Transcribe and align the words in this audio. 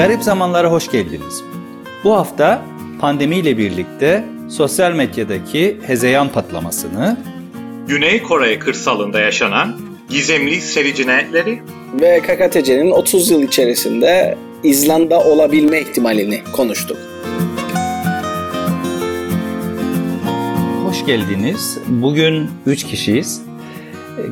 Garip 0.00 0.22
zamanlara 0.22 0.70
hoş 0.70 0.90
geldiniz. 0.90 1.44
Bu 2.04 2.16
hafta 2.16 2.62
pandemiyle 3.00 3.58
birlikte 3.58 4.24
sosyal 4.50 4.92
medyadaki 4.92 5.76
hezeyan 5.86 6.28
patlamasını, 6.28 7.16
Güney 7.88 8.22
Kore 8.22 8.58
kırsalında 8.58 9.20
yaşanan 9.20 9.80
gizemli 10.08 10.60
seri 10.60 10.94
cinayetleri 10.94 11.62
ve 12.00 12.20
KKTC'nin 12.20 12.90
30 12.90 13.30
yıl 13.30 13.42
içerisinde 13.42 14.38
İzlanda 14.62 15.24
olabilme 15.24 15.80
ihtimalini 15.80 16.40
konuştuk. 16.52 16.96
hoş 20.84 21.06
geldiniz. 21.06 21.78
Bugün 21.88 22.50
3 22.66 22.84
kişiyiz. 22.84 23.42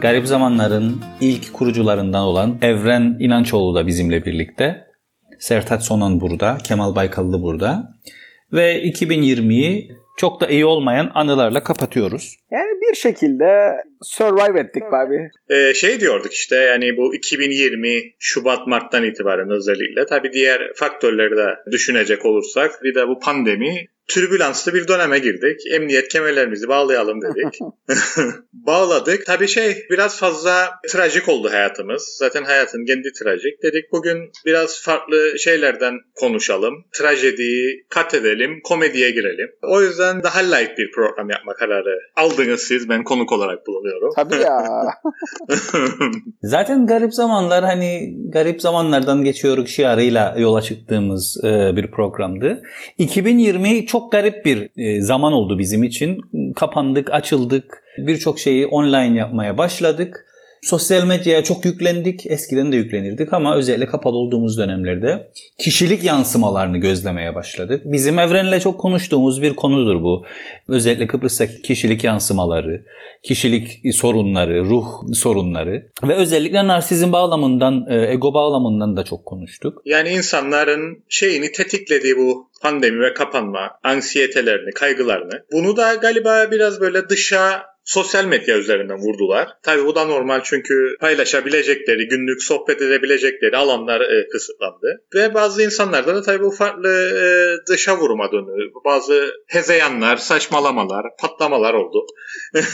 Garip 0.01 0.27
Zamanlar'ın 0.27 1.01
ilk 1.21 1.53
kurucularından 1.53 2.23
olan 2.23 2.59
Evren 2.63 3.17
İnançoğlu 3.21 3.75
da 3.75 3.87
bizimle 3.87 4.25
birlikte. 4.25 4.88
Sertaç 5.39 5.83
Sonan 5.83 6.21
burada, 6.21 6.59
Kemal 6.65 6.95
Baykallı 6.95 7.43
burada. 7.43 7.95
Ve 8.53 8.83
2020'yi 8.83 9.89
çok 10.19 10.41
da 10.41 10.47
iyi 10.47 10.65
olmayan 10.65 11.11
anılarla 11.15 11.63
kapatıyoruz. 11.63 12.37
Yani 12.51 12.81
bir 12.81 12.95
şekilde 12.95 13.73
survive 14.03 14.61
ettik 14.61 14.83
abi. 14.83 15.31
Ee, 15.49 15.75
şey 15.75 16.01
diyorduk 16.01 16.33
işte 16.33 16.57
yani 16.57 16.97
bu 16.97 17.15
2020 17.15 18.03
Şubat 18.19 18.67
Mart'tan 18.67 19.05
itibaren 19.05 19.51
özellikle 19.51 20.07
tabii 20.07 20.33
diğer 20.33 20.73
faktörleri 20.75 21.37
de 21.37 21.71
düşünecek 21.73 22.27
olursak 22.27 22.71
bir 22.83 22.95
de 22.95 23.09
bu 23.09 23.19
pandemi 23.19 23.89
türbülanslı 24.09 24.75
bir 24.75 24.89
döneme 24.89 25.19
girdik. 25.19 25.61
Emniyet 25.73 26.09
kemerlerimizi 26.09 26.69
bağlayalım 26.69 27.23
dedik. 27.23 27.59
Bağladık. 28.53 29.27
Tabii 29.27 29.49
şey 29.49 29.87
biraz 29.91 30.19
fazla 30.19 30.71
trajik 30.89 31.29
oldu 31.29 31.51
hayatımız. 31.51 32.17
Zaten 32.19 32.45
hayatın 32.45 32.85
kendi 32.85 33.13
trajik. 33.13 33.63
Dedik 33.63 33.93
bugün 33.93 34.31
biraz 34.47 34.83
farklı 34.83 35.39
şeylerden 35.39 35.95
konuşalım. 36.15 36.75
Trajediyi 36.93 37.87
kat 37.89 38.15
edelim, 38.15 38.61
komediye 38.65 39.11
girelim. 39.11 39.49
O 39.63 39.83
yüzden 39.83 40.23
daha 40.23 40.39
light 40.41 40.79
bir 40.79 40.93
program 40.93 41.31
yapma 41.31 41.55
kararı 41.55 41.99
aldınız 42.17 42.61
siz. 42.61 42.89
Ben 42.89 43.05
konuk 43.05 43.33
olarak 43.33 43.67
bulunuyorum. 43.67 44.13
Tabii 44.17 44.43
ya. 44.43 44.65
Zaten 46.43 46.87
garip 46.87 47.15
zamanlar 47.15 47.65
hani 47.65 48.17
garip 48.29 48.63
zamanlardan 48.63 49.25
geçiyoruz 49.25 49.69
şiarıyla 49.69 50.35
yola 50.39 50.63
çıktığımız 50.63 51.45
e, 51.45 51.77
bir 51.77 51.91
programdı. 51.91 52.63
2020 52.99 53.87
çok 53.87 53.98
garip 54.13 54.45
bir 54.45 54.71
e, 54.77 55.01
zaman 55.01 55.33
oldu 55.33 55.59
bizim 55.59 55.83
için. 55.83 56.21
Kapandık, 56.57 57.11
açıldık. 57.11 57.83
Birçok 57.99 58.39
şeyi 58.39 58.67
online 58.67 59.19
yapmaya 59.19 59.59
başladık. 59.59 60.28
Sosyal 60.63 61.07
medyaya 61.07 61.45
çok 61.45 61.65
yüklendik. 61.65 62.27
Eskiden 62.27 62.73
de 62.73 62.77
yüklenirdik 62.77 63.33
ama 63.33 63.57
özellikle 63.57 63.87
kapalı 63.87 64.17
olduğumuz 64.17 64.59
dönemlerde 64.59 65.31
kişilik 65.59 66.05
yansımalarını 66.05 66.79
gözlemeye 66.79 67.35
başladık. 67.35 67.83
Bizim 67.85 68.19
Evren'le 68.19 68.61
çok 68.61 68.81
konuştuğumuz 68.81 69.43
bir 69.43 69.57
konudur 69.57 70.03
bu. 70.03 70.25
Özellikle 70.69 71.07
Kıbrıs'taki 71.07 71.63
kişilik 71.63 72.05
yansımaları, 72.05 72.85
kişilik 73.23 73.95
sorunları, 73.95 74.65
ruh 74.65 74.87
sorunları 75.15 75.87
ve 76.03 76.15
özellikle 76.15 76.67
narsizm 76.67 77.13
bağlamından, 77.13 77.87
e, 77.91 78.13
ego 78.13 78.35
bağlamından 78.35 78.97
da 78.97 79.05
çok 79.05 79.27
konuştuk. 79.27 79.83
Yani 79.85 80.09
insanların 80.09 81.05
şeyini 81.09 81.53
tetiklediği 81.53 82.17
bu 82.17 82.49
pandemi 82.63 83.01
ve 83.01 83.15
kapanma, 83.15 83.71
ansiyetelerini, 83.85 84.71
kaygılarını. 84.71 85.45
Bunu 85.53 85.77
da 85.77 85.95
galiba 85.95 86.51
biraz 86.51 86.81
böyle 86.81 87.09
dışa 87.09 87.63
sosyal 87.89 88.25
medya 88.25 88.59
üzerinden 88.59 88.99
vurdular. 88.99 89.49
Tabii 89.63 89.85
bu 89.85 89.95
da 89.95 90.05
normal 90.05 90.41
çünkü 90.45 90.97
paylaşabilecekleri, 91.01 92.09
günlük 92.09 92.43
sohbet 92.43 92.83
edebilecekleri 92.83 93.57
alanlar 93.57 94.01
e, 94.01 94.29
kısıtlandı. 94.29 95.03
Ve 95.15 95.35
bazı 95.35 95.63
insanlarda 95.63 96.15
da 96.15 96.23
tabii 96.23 96.43
bu 96.43 96.51
farklı 96.51 96.89
e, 96.89 97.25
dışa 97.73 97.99
vuruma 97.99 98.33
dönüyor. 98.33 98.71
Bazı 98.85 99.33
hezeyanlar, 99.47 100.17
saçmalamalar, 100.17 101.07
patlamalar 101.21 101.75
oldu. 101.75 102.07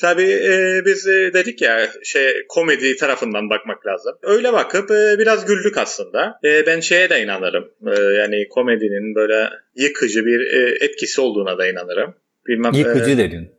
tabii 0.00 0.32
e, 0.32 0.82
biz 0.84 1.08
e, 1.08 1.30
dedik 1.34 1.62
ya 1.62 1.88
şey 2.04 2.46
komedi 2.48 2.96
tarafından 2.96 3.50
bakmak 3.50 3.86
lazım. 3.86 4.14
Öyle 4.22 4.52
bakıp 4.52 4.90
e, 4.90 5.18
biraz 5.18 5.46
güldük 5.46 5.78
aslında. 5.78 6.38
E, 6.44 6.66
ben 6.66 6.80
şeye 6.80 7.10
de 7.10 7.22
inanırım. 7.22 7.70
E, 7.86 8.02
yani 8.02 8.48
komedinin 8.48 9.14
böyle 9.14 9.50
yıkıcı 9.74 10.26
bir 10.26 10.40
e, 10.40 10.84
etkisi 10.84 11.20
olduğuna 11.20 11.58
da 11.58 11.66
inanırım. 11.66 12.14
Bilmem, 12.46 12.72
Yıkıcı 12.72 13.10
e, 13.10 13.18
dedin. 13.18 13.53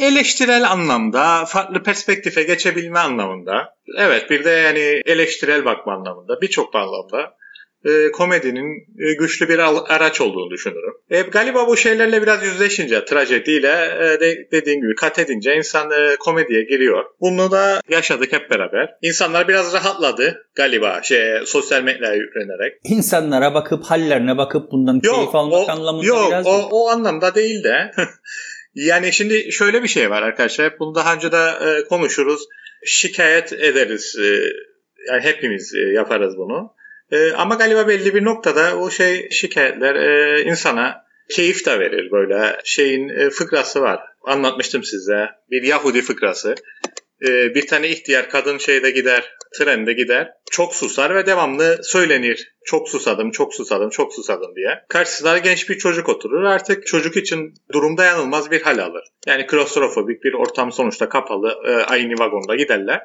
Eleştirel 0.00 0.70
anlamda, 0.70 1.44
farklı 1.44 1.82
perspektife 1.82 2.42
geçebilme 2.42 2.98
anlamında. 2.98 3.74
Evet 3.96 4.30
bir 4.30 4.44
de 4.44 4.50
yani 4.50 5.02
eleştirel 5.06 5.64
bakma 5.64 5.92
anlamında, 5.92 6.40
birçok 6.40 6.74
anlamda 6.74 7.36
e, 7.84 8.12
komedinin 8.12 8.86
e, 8.98 9.14
güçlü 9.14 9.48
bir 9.48 9.58
araç 9.94 10.20
olduğunu 10.20 10.50
düşünürüm. 10.50 10.94
E, 11.10 11.20
galiba 11.20 11.66
bu 11.66 11.76
şeylerle 11.76 12.22
biraz 12.22 12.44
yüzleşince, 12.44 13.04
trajediyle 13.04 13.68
e, 14.00 14.20
de, 14.20 14.48
dediğim 14.52 14.80
gibi 14.80 14.94
kat 14.94 15.18
edince 15.18 15.56
insan 15.56 15.90
e, 15.90 16.16
komediye 16.16 16.62
giriyor. 16.62 17.04
Bunu 17.20 17.50
da 17.50 17.80
yaşadık 17.88 18.32
hep 18.32 18.50
beraber. 18.50 18.94
İnsanlar 19.02 19.48
biraz 19.48 19.74
rahatladı 19.74 20.46
galiba 20.54 21.02
şey 21.02 21.20
sosyal 21.46 21.82
medyaya 21.82 22.14
yüklenerek. 22.14 22.72
İnsanlara 22.84 23.54
bakıp 23.54 23.84
hallerine 23.84 24.38
bakıp 24.38 24.72
bundan 24.72 25.00
keyif 25.00 25.34
almak 25.34 25.68
o, 25.68 25.72
anlamında 25.72 26.06
yok, 26.06 26.28
biraz 26.30 26.46
o, 26.46 26.52
değil. 26.52 26.68
o 26.70 26.88
anlamda 26.88 27.34
değil 27.34 27.64
de 27.64 27.90
yani 28.74 29.12
şimdi 29.12 29.52
şöyle 29.52 29.82
bir 29.82 29.88
şey 29.88 30.10
var 30.10 30.22
arkadaşlar. 30.22 30.78
Bunu 30.78 30.94
daha 30.94 31.14
önce 31.14 31.32
de 31.32 31.36
e, 31.36 31.84
konuşuruz. 31.88 32.42
Şikayet 32.84 33.52
ederiz. 33.52 34.16
E, 34.18 34.40
yani 35.08 35.22
hepimiz 35.22 35.74
e, 35.74 35.78
yaparız 35.78 36.34
bunu. 36.36 36.74
Ama 37.36 37.54
galiba 37.54 37.88
belli 37.88 38.14
bir 38.14 38.24
noktada 38.24 38.76
o 38.76 38.90
şey 38.90 39.30
şikayetler 39.30 39.94
insana 40.46 41.04
keyif 41.30 41.66
de 41.66 41.80
verir 41.80 42.10
böyle 42.10 42.58
şeyin 42.64 43.30
fıkrası 43.30 43.80
var. 43.80 44.00
Anlatmıştım 44.22 44.84
size. 44.84 45.28
Bir 45.50 45.62
Yahudi 45.62 46.02
fıkrası. 46.02 46.54
E, 47.28 47.54
bir 47.54 47.66
tane 47.66 47.88
ihtiyar 47.88 48.30
kadın 48.30 48.58
şeyde 48.58 48.90
gider, 48.90 49.36
trende 49.58 49.92
gider. 49.92 50.30
Çok 50.50 50.74
susar 50.74 51.14
ve 51.14 51.26
devamlı 51.26 51.78
söylenir. 51.82 52.52
Çok 52.64 52.88
susadım, 52.88 53.30
çok 53.30 53.54
susadım, 53.54 53.90
çok 53.90 54.14
susadım 54.14 54.56
diye. 54.56 54.78
Karşısına 54.88 55.38
genç 55.38 55.68
bir 55.68 55.78
çocuk 55.78 56.08
oturur. 56.08 56.42
Artık 56.42 56.86
çocuk 56.86 57.16
için 57.16 57.54
durum 57.72 57.96
dayanılmaz 57.96 58.50
bir 58.50 58.62
hal 58.62 58.78
alır. 58.78 59.04
Yani 59.26 59.46
klostrofobik 59.46 60.24
bir 60.24 60.32
ortam 60.32 60.72
sonuçta 60.72 61.08
kapalı 61.08 61.54
e, 61.66 61.70
aynı 61.70 62.14
vagonda 62.18 62.56
giderler. 62.56 63.00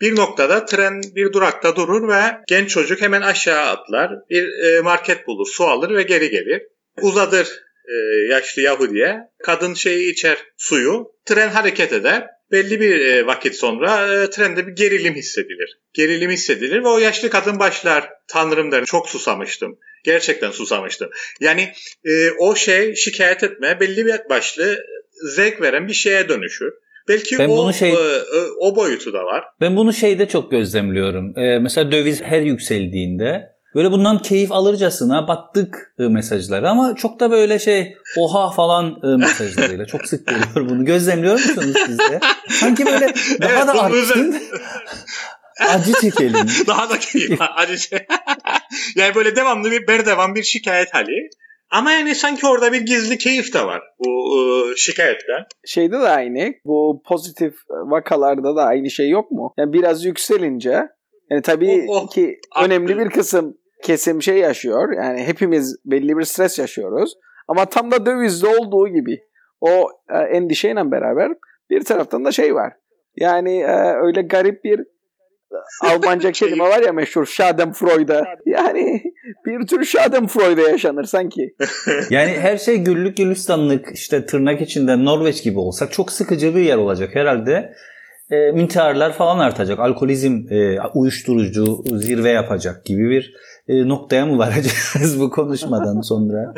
Bir 0.00 0.16
noktada 0.16 0.64
tren 0.64 1.02
bir 1.14 1.32
durakta 1.32 1.76
durur 1.76 2.08
ve 2.08 2.20
genç 2.48 2.70
çocuk 2.70 3.00
hemen 3.00 3.22
aşağı 3.22 3.70
atlar. 3.70 4.12
Bir 4.30 4.48
e, 4.48 4.80
market 4.80 5.26
bulur, 5.26 5.46
su 5.46 5.64
alır 5.64 5.94
ve 5.94 6.02
geri 6.02 6.30
gelir. 6.30 6.62
Uzadır 7.02 7.48
e, 7.88 7.94
yaşlı 8.30 8.62
Yahudi'ye. 8.62 9.18
Kadın 9.42 9.74
şeyi 9.74 10.12
içer 10.12 10.38
suyu. 10.56 11.12
Tren 11.26 11.48
hareket 11.48 11.92
eder. 11.92 12.26
Belli 12.52 12.80
bir 12.80 13.00
e, 13.00 13.26
vakit 13.26 13.54
sonra 13.54 14.14
e, 14.22 14.30
trende 14.30 14.66
bir 14.66 14.72
gerilim 14.72 15.14
hissedilir. 15.14 15.78
Gerilim 15.94 16.30
hissedilir 16.30 16.84
ve 16.84 16.88
o 16.88 16.98
yaşlı 16.98 17.30
kadın 17.30 17.58
başlar. 17.58 18.10
Tanrım 18.28 18.72
der 18.72 18.84
çok 18.84 19.08
susamıştım. 19.08 19.78
Gerçekten 20.04 20.50
susamıştım. 20.50 21.10
Yani 21.40 21.72
e, 22.04 22.30
o 22.38 22.54
şey 22.54 22.94
şikayet 22.94 23.42
etme 23.42 23.80
belli 23.80 24.06
bir 24.06 24.14
başlı 24.30 24.78
zevk 25.34 25.60
veren 25.60 25.88
bir 25.88 25.94
şeye 25.94 26.28
dönüşür. 26.28 26.72
Belki 27.08 27.38
Ben 27.38 27.48
o, 27.48 27.56
bunu 27.56 27.72
şey- 27.74 27.94
o 28.60 28.76
boyutu 28.76 29.12
da 29.12 29.24
var. 29.24 29.44
Ben 29.60 29.76
bunu 29.76 29.92
şeyde 29.92 30.28
çok 30.28 30.50
gözlemliyorum. 30.50 31.38
Ee, 31.38 31.58
mesela 31.58 31.92
döviz 31.92 32.22
her 32.22 32.40
yükseldiğinde 32.40 33.57
böyle 33.74 33.90
bundan 33.90 34.18
keyif 34.18 34.52
alırcasına 34.52 35.28
battık 35.28 35.94
e, 35.98 36.02
mesajları 36.02 36.70
ama 36.70 36.94
çok 36.94 37.20
da 37.20 37.30
böyle 37.30 37.58
şey 37.58 37.96
oha 38.18 38.50
falan 38.50 38.96
e, 39.04 39.16
mesajlarıyla 39.16 39.86
çok 39.86 40.06
sık 40.06 40.26
görüyorum 40.26 40.68
bunu. 40.68 40.84
Gözlemliyor 40.84 41.32
musunuz 41.32 41.76
siz 41.86 41.98
de? 41.98 42.20
Sanki 42.48 42.86
böyle 42.86 43.14
daha 43.40 43.52
Evet, 43.52 43.66
da 43.66 43.82
artsın. 43.82 44.36
Acı 45.68 45.92
çekelim. 45.92 46.46
Daha 46.66 46.90
da 46.90 46.98
keyif 46.98 47.40
acı 47.56 48.06
yani 48.96 49.14
böyle 49.14 49.36
devamlı 49.36 49.70
bir 49.70 49.86
berdevam 49.88 50.34
bir 50.34 50.42
şikayet 50.42 50.94
hali. 50.94 51.30
Ama 51.70 51.92
yani 51.92 52.14
sanki 52.14 52.46
orada 52.46 52.72
bir 52.72 52.80
gizli 52.80 53.18
keyif 53.18 53.54
de 53.54 53.64
var 53.66 53.82
bu 53.98 54.38
e, 54.38 54.76
şikayetten. 54.76 55.44
Şeyde 55.66 56.00
de 56.00 56.08
aynı. 56.08 56.54
Bu 56.64 57.02
pozitif 57.06 57.54
vakalarda 57.68 58.56
da 58.56 58.62
aynı 58.62 58.90
şey 58.90 59.08
yok 59.08 59.30
mu? 59.30 59.54
Yani 59.58 59.72
biraz 59.72 60.04
yükselince 60.04 60.88
yani 61.30 61.42
tabii 61.42 61.86
Oh, 61.88 62.02
oh, 62.02 62.10
ki 62.10 62.40
arttı. 62.50 62.66
önemli 62.66 62.98
bir 62.98 63.10
kısım 63.10 63.56
kesim 63.82 64.22
şey 64.22 64.36
yaşıyor. 64.38 64.92
Yani 64.92 65.22
hepimiz 65.22 65.76
belli 65.84 66.18
bir 66.18 66.24
stres 66.24 66.58
yaşıyoruz. 66.58 67.14
Ama 67.48 67.64
tam 67.64 67.90
da 67.90 68.06
dövizde 68.06 68.46
olduğu 68.46 68.88
gibi 68.88 69.20
o 69.60 69.90
e, 70.10 70.18
endişeyle 70.18 70.90
beraber 70.90 71.32
bir 71.70 71.84
taraftan 71.84 72.24
da 72.24 72.32
şey 72.32 72.54
var. 72.54 72.72
Yani 73.16 73.58
e, 73.58 73.92
öyle 73.94 74.22
garip 74.22 74.64
bir 74.64 74.84
Almanca 75.82 76.32
kelime 76.32 76.64
var 76.64 76.82
ya 76.82 76.92
meşhur 76.92 77.26
Schadenfreude. 77.26 78.24
Yani 78.46 79.02
bir 79.46 79.66
tür 79.66 79.84
Schadenfreude 79.84 80.62
yaşanır 80.62 81.04
sanki. 81.04 81.54
Yani 82.10 82.30
her 82.30 82.56
şey 82.58 82.76
güllük 82.76 83.16
gülistanlık 83.16 83.88
işte 83.94 84.26
tırnak 84.26 84.60
içinde 84.60 85.04
Norveç 85.04 85.42
gibi 85.42 85.58
olsak 85.58 85.92
çok 85.92 86.12
sıkıcı 86.12 86.54
bir 86.56 86.60
yer 86.60 86.76
olacak 86.76 87.14
herhalde. 87.14 87.74
E, 88.30 88.60
intiharlar 88.60 89.12
falan 89.12 89.38
artacak. 89.38 89.78
Alkolizm, 89.78 90.52
e, 90.52 90.80
uyuşturucu 90.94 91.84
zirve 91.92 92.30
yapacak 92.30 92.84
gibi 92.84 93.10
bir 93.10 93.34
e, 93.68 93.88
noktaya 93.88 94.26
mı 94.26 94.38
varacağız 94.38 95.20
bu 95.20 95.30
konuşmadan 95.30 96.00
sonra? 96.00 96.54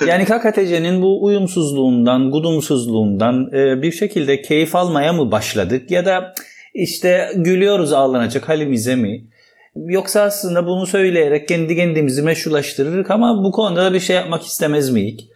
yani 0.06 0.24
KKTC'nin 0.24 1.02
bu 1.02 1.24
uyumsuzluğundan, 1.24 2.30
gudumsuzluğundan 2.30 3.50
e, 3.52 3.82
bir 3.82 3.92
şekilde 3.92 4.42
keyif 4.42 4.76
almaya 4.76 5.12
mı 5.12 5.30
başladık 5.30 5.90
ya 5.90 6.04
da 6.04 6.34
işte 6.74 7.32
gülüyoruz 7.36 7.92
ağlanacak 7.92 8.48
halimize 8.48 8.96
mi? 8.96 9.24
Yoksa 9.76 10.22
aslında 10.22 10.66
bunu 10.66 10.86
söyleyerek 10.86 11.48
kendi 11.48 11.76
kendimizi 11.76 12.22
meşrulaştırırız 12.22 13.10
ama 13.10 13.44
bu 13.44 13.52
konuda 13.52 13.84
da 13.84 13.94
bir 13.94 14.00
şey 14.00 14.16
yapmak 14.16 14.42
istemez 14.42 14.90
miyik? 14.90 15.30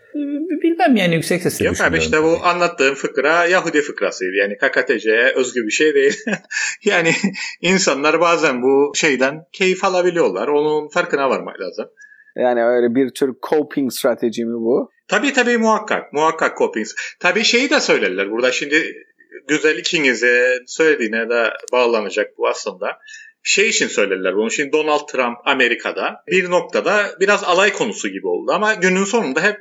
Bilmem 0.84 0.96
yani 0.96 1.14
yüksek 1.14 1.42
sesle 1.42 1.66
Yok 1.66 1.80
abi 1.80 1.98
işte 1.98 2.22
bu 2.22 2.38
anlattığım 2.44 2.94
fıkra 2.94 3.46
Yahudi 3.46 3.82
fıkrasıydı. 3.82 4.36
Yani 4.36 4.56
KKTC'ye 4.56 5.32
özgü 5.34 5.66
bir 5.66 5.70
şey 5.70 5.94
değil. 5.94 6.16
yani 6.84 7.12
insanlar 7.60 8.20
bazen 8.20 8.62
bu 8.62 8.92
şeyden 8.94 9.44
keyif 9.52 9.84
alabiliyorlar. 9.84 10.48
Onun 10.48 10.88
farkına 10.88 11.30
varmak 11.30 11.60
lazım. 11.60 11.86
Yani 12.36 12.64
öyle 12.64 12.94
bir 12.94 13.10
tür 13.10 13.34
coping 13.50 13.92
strateji 13.92 14.44
mi 14.44 14.54
bu? 14.54 14.90
Tabii 15.08 15.32
tabii 15.32 15.58
muhakkak. 15.58 16.12
Muhakkak 16.12 16.58
coping. 16.58 16.86
Tabii 17.20 17.44
şeyi 17.44 17.70
de 17.70 17.80
söylerler. 17.80 18.30
Burada 18.30 18.52
şimdi 18.52 18.94
güzel 19.48 19.78
ikinize 19.78 20.58
söylediğine 20.66 21.28
de 21.28 21.50
bağlanacak 21.72 22.38
bu 22.38 22.48
aslında 22.48 22.86
şey 23.42 23.68
için 23.68 23.88
söylerler 23.88 24.36
bunu. 24.36 24.50
Şimdi 24.50 24.72
Donald 24.72 25.08
Trump 25.08 25.38
Amerika'da 25.44 26.16
bir 26.28 26.50
noktada 26.50 27.06
biraz 27.20 27.44
alay 27.44 27.72
konusu 27.72 28.08
gibi 28.08 28.26
oldu 28.26 28.52
ama 28.52 28.74
günün 28.74 29.04
sonunda 29.04 29.42
hep 29.42 29.56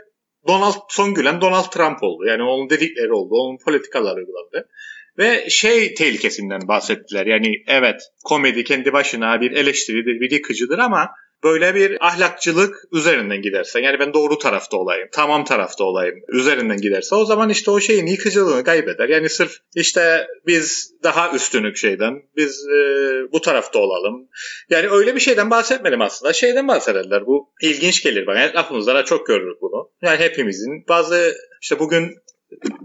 Donald 0.47 0.75
son 0.89 1.13
gülen 1.13 1.41
Donald 1.41 1.71
Trump 1.71 2.03
oldu. 2.03 2.25
Yani 2.25 2.43
onun 2.43 2.69
dedikleri 2.69 3.13
oldu, 3.13 3.33
onun 3.33 3.57
politikaları 3.65 4.15
uygulandı. 4.15 4.69
Ve 5.17 5.49
şey 5.49 5.93
tehlikesinden 5.93 6.67
bahsettiler. 6.67 7.25
Yani 7.25 7.63
evet 7.67 8.01
komedi 8.25 8.63
kendi 8.63 8.93
başına 8.93 9.41
bir 9.41 9.51
eleştiridir, 9.51 10.19
bir 10.19 10.31
yıkıcıdır 10.31 10.79
ama 10.79 11.09
böyle 11.43 11.75
bir 11.75 12.07
ahlakçılık 12.07 12.75
üzerinden 12.91 13.41
gidersen 13.41 13.79
yani 13.79 13.99
ben 13.99 14.13
doğru 14.13 14.37
tarafta 14.37 14.77
olayım, 14.77 15.09
tamam 15.11 15.45
tarafta 15.45 15.83
olayım 15.83 16.15
üzerinden 16.29 16.77
giderse 16.77 17.15
o 17.15 17.25
zaman 17.25 17.49
işte 17.49 17.71
o 17.71 17.79
şeyin 17.79 18.07
yıkıcılığını 18.07 18.63
kaybeder. 18.63 19.09
Yani 19.09 19.29
sırf 19.29 19.57
işte 19.75 20.27
biz 20.47 20.93
daha 21.03 21.31
üstünlük 21.35 21.77
şeyden, 21.77 22.13
biz 22.35 22.67
e, 22.67 22.77
bu 23.31 23.41
tarafta 23.41 23.79
olalım. 23.79 24.29
Yani 24.69 24.89
öyle 24.89 25.15
bir 25.15 25.19
şeyden 25.19 25.49
bahsetmedim 25.49 26.01
aslında. 26.01 26.33
Şeyden 26.33 26.67
bahsederler. 26.67 27.25
Bu 27.25 27.53
ilginç 27.61 28.03
gelir 28.03 28.27
bana. 28.27 28.43
Etrafımızda 28.43 28.95
da 28.95 29.05
çok 29.05 29.27
görürük 29.27 29.61
bunu. 29.61 29.89
Yani 30.01 30.19
hepimizin 30.19 30.85
bazı 30.89 31.33
işte 31.61 31.79
bugün 31.79 32.15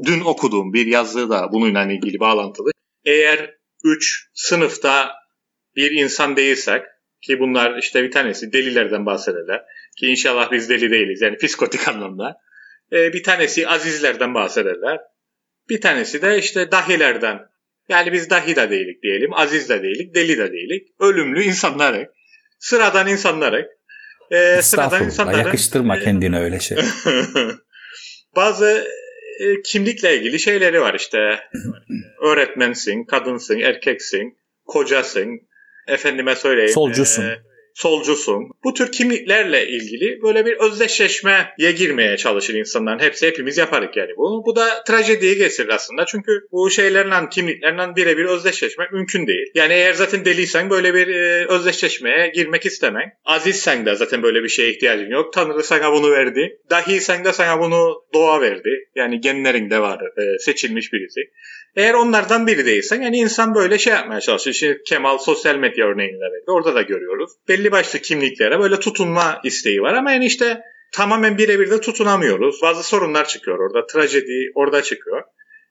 dün 0.04 0.20
okuduğum 0.20 0.72
bir 0.72 0.87
yazı 0.87 1.31
da 1.31 1.49
bununla 1.52 1.93
ilgili 1.93 2.20
bağlantılı. 2.20 2.70
Eğer 3.04 3.54
3 3.84 4.28
sınıfta 4.34 5.12
bir 5.76 5.90
insan 5.90 6.37
değilsek 6.37 6.82
ki 7.23 7.38
bunlar 7.41 7.79
işte 7.79 8.03
bir 8.03 8.11
tanesi 8.11 8.53
delilerden 8.53 9.06
bahsederler. 9.06 9.62
Ki 10.00 10.06
inşallah 10.06 10.53
biz 10.53 10.69
deli 10.69 10.91
değiliz 10.91 11.23
yani 11.23 11.37
psikotik 11.37 11.88
anlamda. 11.88 12.37
Ee, 12.93 13.12
bir 13.12 13.23
tanesi 13.23 13.69
azizlerden 13.69 14.35
bahsederler. 14.35 14.99
Bir 15.69 15.81
tanesi 15.81 16.23
de 16.23 16.38
işte 16.38 16.70
dahilerden. 16.70 17.41
Yani 17.88 18.12
biz 18.12 18.31
dahi 18.31 18.56
de 18.56 18.70
değilik 18.70 19.03
diyelim, 19.03 19.35
aziz 19.35 19.69
de 19.69 19.82
değilik, 19.82 20.15
deli 20.15 20.38
de 20.38 20.53
değilik. 20.53 20.88
Ölümlü 21.00 21.43
insanları, 21.43 22.12
sıradan 22.59 23.09
insanları. 23.09 23.69
E, 24.31 24.62
sıradan 24.62 25.05
insanları. 25.05 25.38
Yakıştırma 25.38 26.00
kendine 26.00 26.41
öyle 26.41 26.61
şey. 26.61 26.79
Bazı 28.37 28.88
e, 29.41 29.62
kimlikle 29.62 30.17
ilgili 30.17 30.38
şeyleri 30.38 30.81
var 30.81 30.94
işte. 30.94 31.19
Öğretmensin, 32.23 33.05
kadınsın, 33.05 33.61
erkeksin, 33.61 34.38
kocasın, 34.67 35.48
efendime 35.88 36.35
söyleyeyim. 36.35 36.73
Solcusun. 36.73 37.23
E, 37.23 37.38
solcusun. 37.79 38.50
Bu 38.64 38.75
tür 38.75 38.93
kimliklerle 38.93 39.69
ilgili 39.69 40.23
böyle 40.23 40.46
bir 40.46 40.56
özdeşleşmeye 40.56 41.73
girmeye 41.76 42.17
çalışır 42.17 42.55
insanların. 42.55 42.99
Hepsi 42.99 43.26
hepimiz 43.26 43.58
yaparız 43.58 43.88
yani 43.96 44.11
bunu. 44.17 44.43
Bu 44.46 44.56
da 44.56 44.85
trajediye 44.85 45.35
getirir 45.35 45.69
aslında. 45.69 46.05
Çünkü 46.06 46.32
bu 46.52 46.70
şeylerle, 46.70 47.29
kimliklerle 47.31 47.96
birebir 47.96 48.25
özdeşleşmek 48.25 48.93
mümkün 48.93 49.26
değil. 49.26 49.46
Yani 49.55 49.73
eğer 49.73 49.93
zaten 49.93 50.25
deliysen 50.25 50.70
böyle 50.70 50.94
bir 50.94 51.08
e, 51.08 51.46
özdeşleşmeye 51.49 52.32
girmek 52.35 52.67
istemen. 52.67 53.12
Azizsen 53.25 53.87
de 53.87 53.94
zaten 53.94 54.23
böyle 54.23 54.43
bir 54.43 54.49
şeye 54.49 54.70
ihtiyacın 54.70 55.11
yok. 55.11 55.32
Tanrı 55.32 55.62
sana 55.62 55.93
bunu 55.93 56.11
verdi. 56.11 56.58
Dahiysen 56.70 57.25
de 57.25 57.32
sana 57.32 57.61
bunu 57.61 58.02
doğa 58.14 58.40
verdi. 58.40 58.70
Yani 58.96 59.20
genlerinde 59.20 59.81
var 59.81 60.00
e, 60.00 60.38
seçilmiş 60.38 60.93
birisi. 60.93 61.20
Eğer 61.78 61.94
onlardan 61.94 62.46
biri 62.46 62.66
değilsen 62.66 63.02
yani 63.02 63.16
insan 63.16 63.54
böyle 63.54 63.78
şey 63.78 63.92
yapmaya 63.92 64.20
çalışıyor. 64.20 64.54
Şimdi 64.54 64.82
Kemal 64.82 65.19
sosyal 65.19 65.56
medya 65.56 65.86
örneğinde 65.86 66.25
verdi. 66.25 66.44
Orada 66.50 66.75
da 66.75 66.82
görüyoruz. 66.82 67.30
Belli 67.48 67.72
başlı 67.72 67.98
kimliklere 67.98 68.58
böyle 68.58 68.80
tutunma 68.80 69.40
isteği 69.44 69.82
var 69.82 69.94
ama 69.94 70.12
yani 70.12 70.26
işte 70.26 70.60
tamamen 70.92 71.38
birebir 71.38 71.70
de 71.70 71.80
tutunamıyoruz. 71.80 72.62
Bazı 72.62 72.82
sorunlar 72.82 73.28
çıkıyor 73.28 73.58
orada. 73.58 73.86
Trajedi 73.86 74.52
orada 74.54 74.82
çıkıyor. 74.82 75.22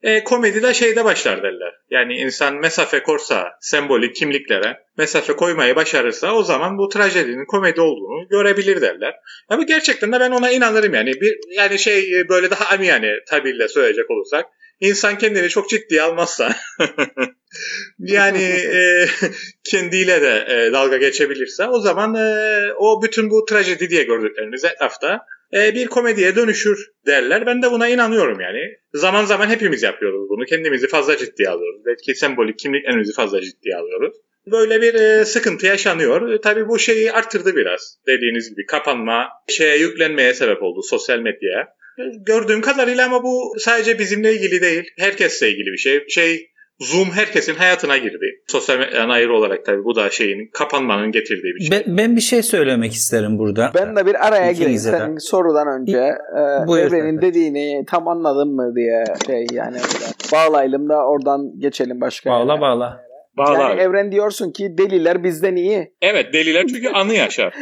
E, 0.04 0.24
komedi 0.24 0.64
de 0.64 0.74
şeyde 0.74 1.06
başlar 1.06 1.44
derler. 1.44 1.74
Yani 1.90 2.14
insan 2.14 2.56
mesafe 2.56 3.04
korsa 3.04 3.52
sembolik 3.62 4.16
kimliklere 4.16 4.78
mesafe 4.98 5.34
koymayı 5.34 5.76
başarırsa 5.76 6.36
o 6.36 6.44
zaman 6.44 6.78
bu 6.78 6.90
trajedinin 6.90 7.46
komedi 7.46 7.82
olduğunu 7.82 8.28
görebilir 8.30 8.82
derler. 8.82 9.16
Ama 9.50 9.64
gerçekten 9.64 10.12
de 10.12 10.20
ben 10.20 10.32
ona 10.32 10.52
inanırım 10.52 10.94
yani. 10.94 11.14
Bir 11.22 11.38
yani 11.58 11.80
şey 11.80 12.30
böyle 12.30 12.50
daha 12.50 12.76
amiyane 12.76 13.12
tabirle 13.30 13.68
söyleyecek 13.68 14.12
olursak 14.12 14.46
insan 14.80 15.18
kendini 15.18 15.50
çok 15.50 15.70
ciddiye 15.70 16.02
almazsa 16.02 16.56
yani 18.00 18.44
e, 18.44 19.06
kendiyle 19.64 20.22
de 20.22 20.46
e, 20.50 20.72
dalga 20.72 20.98
geçebilirse 20.98 21.68
o 21.68 21.80
zaman 21.80 22.16
e, 22.16 22.74
o 22.78 23.02
bütün 23.04 23.30
bu 23.30 23.46
trajedi 23.46 23.90
diye 23.90 24.04
gördüklerimiz 24.04 24.66
etrafta 24.66 25.26
e, 25.54 25.76
bir 25.76 25.88
komediye 25.88 26.36
dönüşür 26.36 26.92
derler. 27.06 27.46
Ben 27.46 27.62
de 27.62 27.72
buna 27.72 27.88
inanıyorum 27.88 28.40
yani. 28.40 28.78
Zaman 28.94 29.26
zaman 29.26 29.50
hepimiz 29.50 29.84
yapıyoruz 29.84 30.30
bunu. 30.30 30.46
Kendimizi 30.46 30.88
fazla 30.88 31.18
ciddiye 31.18 31.50
alıyoruz. 31.50 31.82
Belki 31.86 32.16
sembolik 32.16 32.60
kimliklerimizi 32.60 33.14
fazla 33.14 33.42
ciddiye 33.42 33.76
alıyoruz. 33.76 34.18
Böyle 34.52 34.82
bir 34.82 34.94
e, 34.94 35.26
sıkıntı 35.26 35.66
yaşanıyor. 35.66 36.32
E, 36.32 36.42
tabii 36.42 36.68
bu 36.68 36.80
şeyi 36.80 37.12
arttırdı 37.12 37.56
biraz. 37.56 37.98
Dediğiniz 38.08 38.50
gibi 38.50 38.66
kapanma, 38.66 39.30
şeye 39.48 39.78
yüklenmeye 39.78 40.34
sebep 40.34 40.64
oldu 40.64 40.82
sosyal 40.84 41.20
medyaya. 41.20 41.68
Gördüğüm 42.26 42.62
kadarıyla 42.62 43.06
ama 43.06 43.24
bu 43.24 43.54
sadece 43.60 44.00
bizimle 44.00 44.34
ilgili 44.34 44.62
değil. 44.62 44.84
Herkesle 45.00 45.50
ilgili 45.50 45.72
bir 45.72 45.78
şey. 45.78 46.08
Şey 46.08 46.50
Zoom 46.80 47.12
herkesin 47.12 47.56
hayatına 47.56 47.98
girdi. 47.98 48.26
Sosyal 48.48 48.80
medyadan 48.80 49.10
ayrı 49.10 49.36
olarak 49.38 49.66
tabii 49.66 49.84
bu 49.84 49.96
da 49.96 50.10
şeyin 50.10 50.50
kapanmanın 50.54 51.12
getirdiği 51.12 51.56
bir 51.56 51.60
şey. 51.60 51.72
Ben, 51.72 51.98
ben 51.98 52.16
bir 52.16 52.22
şey 52.22 52.44
söylemek 52.44 52.94
isterim 52.94 53.38
burada. 53.38 53.72
Ben 53.76 53.96
de 53.96 54.06
bir 54.06 54.28
araya 54.28 54.52
gireyim 54.52 54.80
senin 54.80 55.18
sorudan 55.18 55.68
önce. 55.68 55.98
E, 56.38 56.82
Evren'in 56.82 57.22
dediğini 57.22 57.86
tam 57.88 58.08
anladın 58.08 58.56
mı 58.56 58.76
diye 58.76 59.04
şey 59.26 59.46
yani 59.52 59.76
öyle. 59.76 60.06
Bağlayalım 60.34 60.90
da 60.90 61.08
oradan 61.08 61.60
geçelim 61.60 62.02
başka 62.02 62.30
Bağla 62.30 62.52
yere. 62.54 62.62
bağla. 62.62 63.07
Bağlar. 63.38 63.70
Yani 63.70 63.82
evren 63.82 64.12
diyorsun 64.12 64.52
ki 64.52 64.78
deliler 64.78 65.24
bizden 65.24 65.56
iyi. 65.56 65.92
Evet 66.02 66.34
deliler 66.34 66.68
çünkü 66.68 66.90
anı 66.90 67.14
yaşar. 67.14 67.54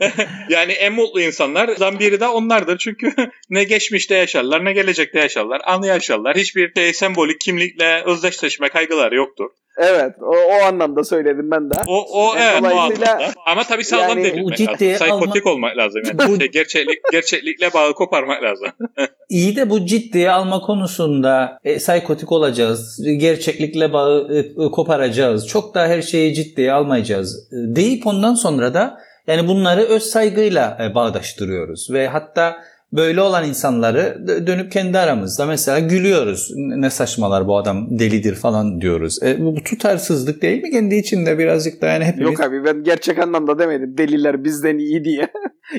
yani 0.48 0.72
en 0.72 0.92
mutlu 0.92 1.20
insanlar 1.20 1.98
biri 1.98 2.20
de 2.20 2.26
onlardır. 2.26 2.78
Çünkü 2.78 3.14
ne 3.50 3.64
geçmişte 3.64 4.14
yaşarlar 4.14 4.64
ne 4.64 4.72
gelecekte 4.72 5.18
yaşarlar. 5.18 5.60
Anı 5.64 5.86
yaşarlar. 5.86 6.36
Hiçbir 6.36 6.72
şey, 6.76 6.94
sembolik 6.94 7.40
kimlikle 7.40 8.02
özdeşleşme 8.04 8.68
kaygıları 8.68 9.16
yoktur. 9.16 9.50
Evet 9.78 10.14
o, 10.20 10.36
o 10.36 10.64
anlamda 10.64 11.04
söyledim 11.04 11.50
ben 11.50 11.70
de. 11.70 11.74
O, 11.86 12.06
o 12.12 12.34
evet 12.36 12.62
o 12.62 12.66
anlamda. 12.66 13.20
Ama 13.46 13.64
tabii 13.64 13.84
sağlam 13.84 14.08
yani, 14.08 14.24
delilmek 14.24 14.60
lazım. 14.60 14.76
Psikotik 14.76 15.46
alma... 15.46 15.54
olmak 15.54 15.76
lazım. 15.76 16.02
Yani. 16.06 16.38
şey, 16.38 16.48
gerçeklik, 16.48 16.98
gerçeklikle 17.12 17.74
bağı 17.74 17.94
koparmak 17.94 18.42
lazım. 18.42 18.68
İyi 19.28 19.56
de 19.56 19.70
bu 19.70 19.86
ciddiye 19.86 20.30
alma 20.30 20.60
konusunda 20.60 21.58
e, 21.64 21.76
psikotik 21.76 22.32
olacağız. 22.32 23.00
Gerçeklikle 23.16 23.92
bağı 23.92 24.28
e, 24.32 24.38
e, 24.38 24.70
koparacağız. 24.70 25.48
Çok 25.48 25.74
da 25.74 25.86
her 25.86 26.02
şeyi 26.02 26.34
ciddiye 26.34 26.72
almayacağız. 26.72 27.48
E, 27.52 27.76
deyip 27.76 28.06
ondan 28.06 28.34
sonra 28.34 28.74
da 28.74 28.98
yani 29.26 29.48
bunları 29.48 29.80
öz 29.80 30.02
saygıyla 30.02 30.78
e, 30.80 30.94
bağdaştırıyoruz. 30.94 31.88
Ve 31.90 32.08
hatta 32.08 32.56
böyle 32.92 33.20
olan 33.20 33.48
insanları 33.48 34.26
dönüp 34.46 34.72
kendi 34.72 34.98
aramızda 34.98 35.46
mesela 35.46 35.78
gülüyoruz. 35.78 36.50
Ne 36.56 36.90
saçmalar 36.90 37.46
bu 37.46 37.56
adam 37.56 37.98
delidir 37.98 38.34
falan 38.34 38.80
diyoruz. 38.80 39.22
E, 39.22 39.40
bu, 39.40 39.56
bu 39.56 39.62
tutarsızlık 39.62 40.42
değil 40.42 40.62
mi 40.62 40.70
kendi 40.70 40.94
içinde 40.94 41.38
birazcık 41.38 41.82
da 41.82 41.86
yani 41.86 42.04
hepimiz... 42.04 42.30
Yok 42.30 42.40
abi 42.40 42.64
ben 42.64 42.84
gerçek 42.84 43.18
anlamda 43.18 43.58
demedim. 43.58 43.98
Deliler 43.98 44.44
bizden 44.44 44.78
iyi 44.78 45.04
diye. 45.04 45.28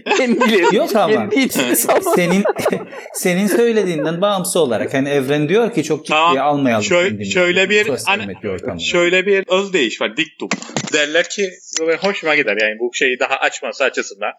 Kendileri, 0.18 0.76
Yok 0.76 0.96
ama 0.96 1.30
kendi 1.30 1.76
senin 2.16 2.44
senin 3.14 3.48
söylediğinden 3.48 4.22
bağımsız 4.22 4.58
olarak 4.58 4.94
hani 4.94 5.10
evren 5.10 5.50
diyor 5.50 5.74
ki 5.74 5.84
çok 5.84 6.06
ciddiye 6.06 6.20
tamam. 6.20 6.48
almayalım. 6.48 6.84
Şöyle, 6.84 7.26
şöyle 7.26 7.70
bir 7.70 7.92
hani, 8.06 8.82
şöyle 8.82 9.26
bir 9.26 9.44
özdeyiş 9.48 10.02
var 10.02 10.18
diktum. 10.18 10.50
Derler 10.94 11.30
ki 11.30 11.50
hoşuma 12.02 12.36
gider 12.36 12.58
yani 12.62 12.80
bu 12.80 12.94
şeyi 12.94 13.20
daha 13.20 13.36
açması 13.36 13.84
açısından. 13.84 14.32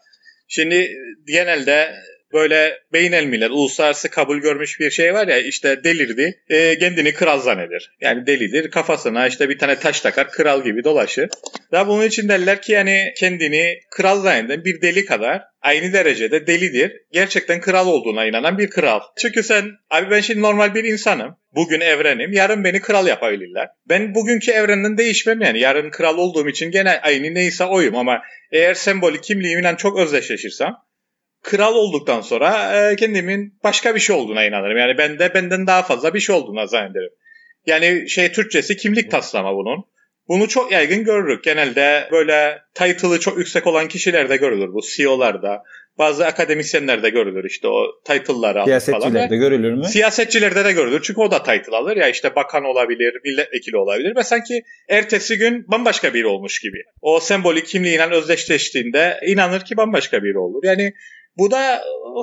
Şimdi 0.47 0.87
genelde 1.27 1.87
böyle 2.35 2.79
beyin 2.93 3.11
elmiler 3.11 3.49
uluslararası 3.49 4.09
kabul 4.09 4.37
görmüş 4.37 4.79
bir 4.79 4.91
şey 4.91 5.13
var 5.13 5.27
ya 5.27 5.37
işte 5.37 5.83
delirdi 5.83 6.41
e, 6.49 6.77
kendini 6.79 7.13
kral 7.13 7.39
zanneder. 7.39 7.91
Yani 8.01 8.27
delidir 8.27 8.71
kafasına 8.71 9.27
işte 9.27 9.49
bir 9.49 9.57
tane 9.57 9.75
taş 9.79 10.01
takar 10.01 10.31
kral 10.31 10.63
gibi 10.63 10.83
dolaşır. 10.83 11.29
Daha 11.71 11.87
bunun 11.87 12.05
için 12.05 12.29
derler 12.29 12.61
ki 12.61 12.71
yani 12.71 13.13
kendini 13.17 13.79
kral 13.91 14.21
zanneden 14.21 14.65
bir 14.65 14.81
deli 14.81 15.05
kadar 15.05 15.41
aynı 15.61 15.93
derecede 15.93 16.47
delidir. 16.47 16.91
Gerçekten 17.11 17.61
kral 17.61 17.87
olduğuna 17.87 18.25
inanan 18.25 18.57
bir 18.57 18.69
kral. 18.69 18.99
Çünkü 19.17 19.43
sen 19.43 19.71
abi 19.89 20.11
ben 20.11 20.21
şimdi 20.21 20.41
normal 20.41 20.75
bir 20.75 20.83
insanım. 20.83 21.35
Bugün 21.55 21.79
evrenim. 21.79 22.33
Yarın 22.33 22.63
beni 22.63 22.81
kral 22.81 23.07
yapabilirler. 23.07 23.67
Ben 23.89 24.15
bugünkü 24.15 24.51
evrenden 24.51 24.97
değişmem 24.97 25.41
yani. 25.41 25.59
Yarın 25.59 25.89
kral 25.89 26.17
olduğum 26.17 26.49
için 26.49 26.71
gene 26.71 26.99
aynı 27.01 27.33
neyse 27.33 27.65
oyum 27.65 27.95
ama 27.95 28.21
eğer 28.51 28.73
sembolik 28.73 29.23
kimliğimle 29.23 29.75
çok 29.77 29.99
özdeşleşirsem 29.99 30.73
kral 31.45 31.75
olduktan 31.75 32.21
sonra 32.21 32.75
e, 32.91 32.95
kendimin 32.95 33.53
başka 33.63 33.95
bir 33.95 33.99
şey 33.99 34.15
olduğuna 34.15 34.45
inanırım. 34.45 34.77
Yani 34.77 34.97
bende 34.97 35.33
benden 35.33 35.67
daha 35.67 35.83
fazla 35.83 36.13
bir 36.13 36.19
şey 36.19 36.35
olduğuna 36.35 36.67
zannederim. 36.67 37.11
Yani 37.65 38.09
şey 38.09 38.31
Türkçesi 38.31 38.77
kimlik 38.77 39.11
taslama 39.11 39.55
bunun. 39.55 39.85
Bunu 40.27 40.47
çok 40.47 40.71
yaygın 40.71 41.03
görürük. 41.03 41.43
Genelde 41.43 42.07
böyle 42.11 42.59
title'ı 42.73 43.19
çok 43.19 43.37
yüksek 43.37 43.67
olan 43.67 43.87
kişilerde 43.87 44.37
görülür 44.37 44.73
bu 44.73 44.81
CEO'larda. 44.95 45.63
Bazı 45.97 46.25
akademisyenlerde 46.25 47.09
görülür 47.09 47.43
işte 47.49 47.67
o 47.67 48.01
title'ları 48.05 48.59
alır 48.59 48.65
Siyasetçilerde 48.65 49.27
falan. 49.27 49.39
görülür 49.39 49.73
mü? 49.73 49.83
Siyasetçilerde 49.83 50.65
de 50.65 50.71
görülür. 50.71 51.01
Çünkü 51.03 51.21
o 51.21 51.31
da 51.31 51.43
title 51.43 51.75
alır. 51.75 51.97
Ya 51.97 52.09
işte 52.09 52.35
bakan 52.35 52.63
olabilir, 52.63 53.13
milletvekili 53.23 53.77
olabilir 53.77 54.15
ve 54.15 54.23
sanki 54.23 54.63
ertesi 54.89 55.37
gün 55.37 55.65
bambaşka 55.67 56.13
biri 56.13 56.27
olmuş 56.27 56.59
gibi. 56.59 56.77
O 57.01 57.19
sembolik 57.19 57.65
kimliğiyle 57.65 58.05
özdeşleştiğinde 58.05 59.19
inanır 59.27 59.61
ki 59.61 59.77
bambaşka 59.77 60.23
biri 60.23 60.37
olur. 60.37 60.63
Yani 60.63 60.93
bu 61.37 61.51
da 61.51 61.81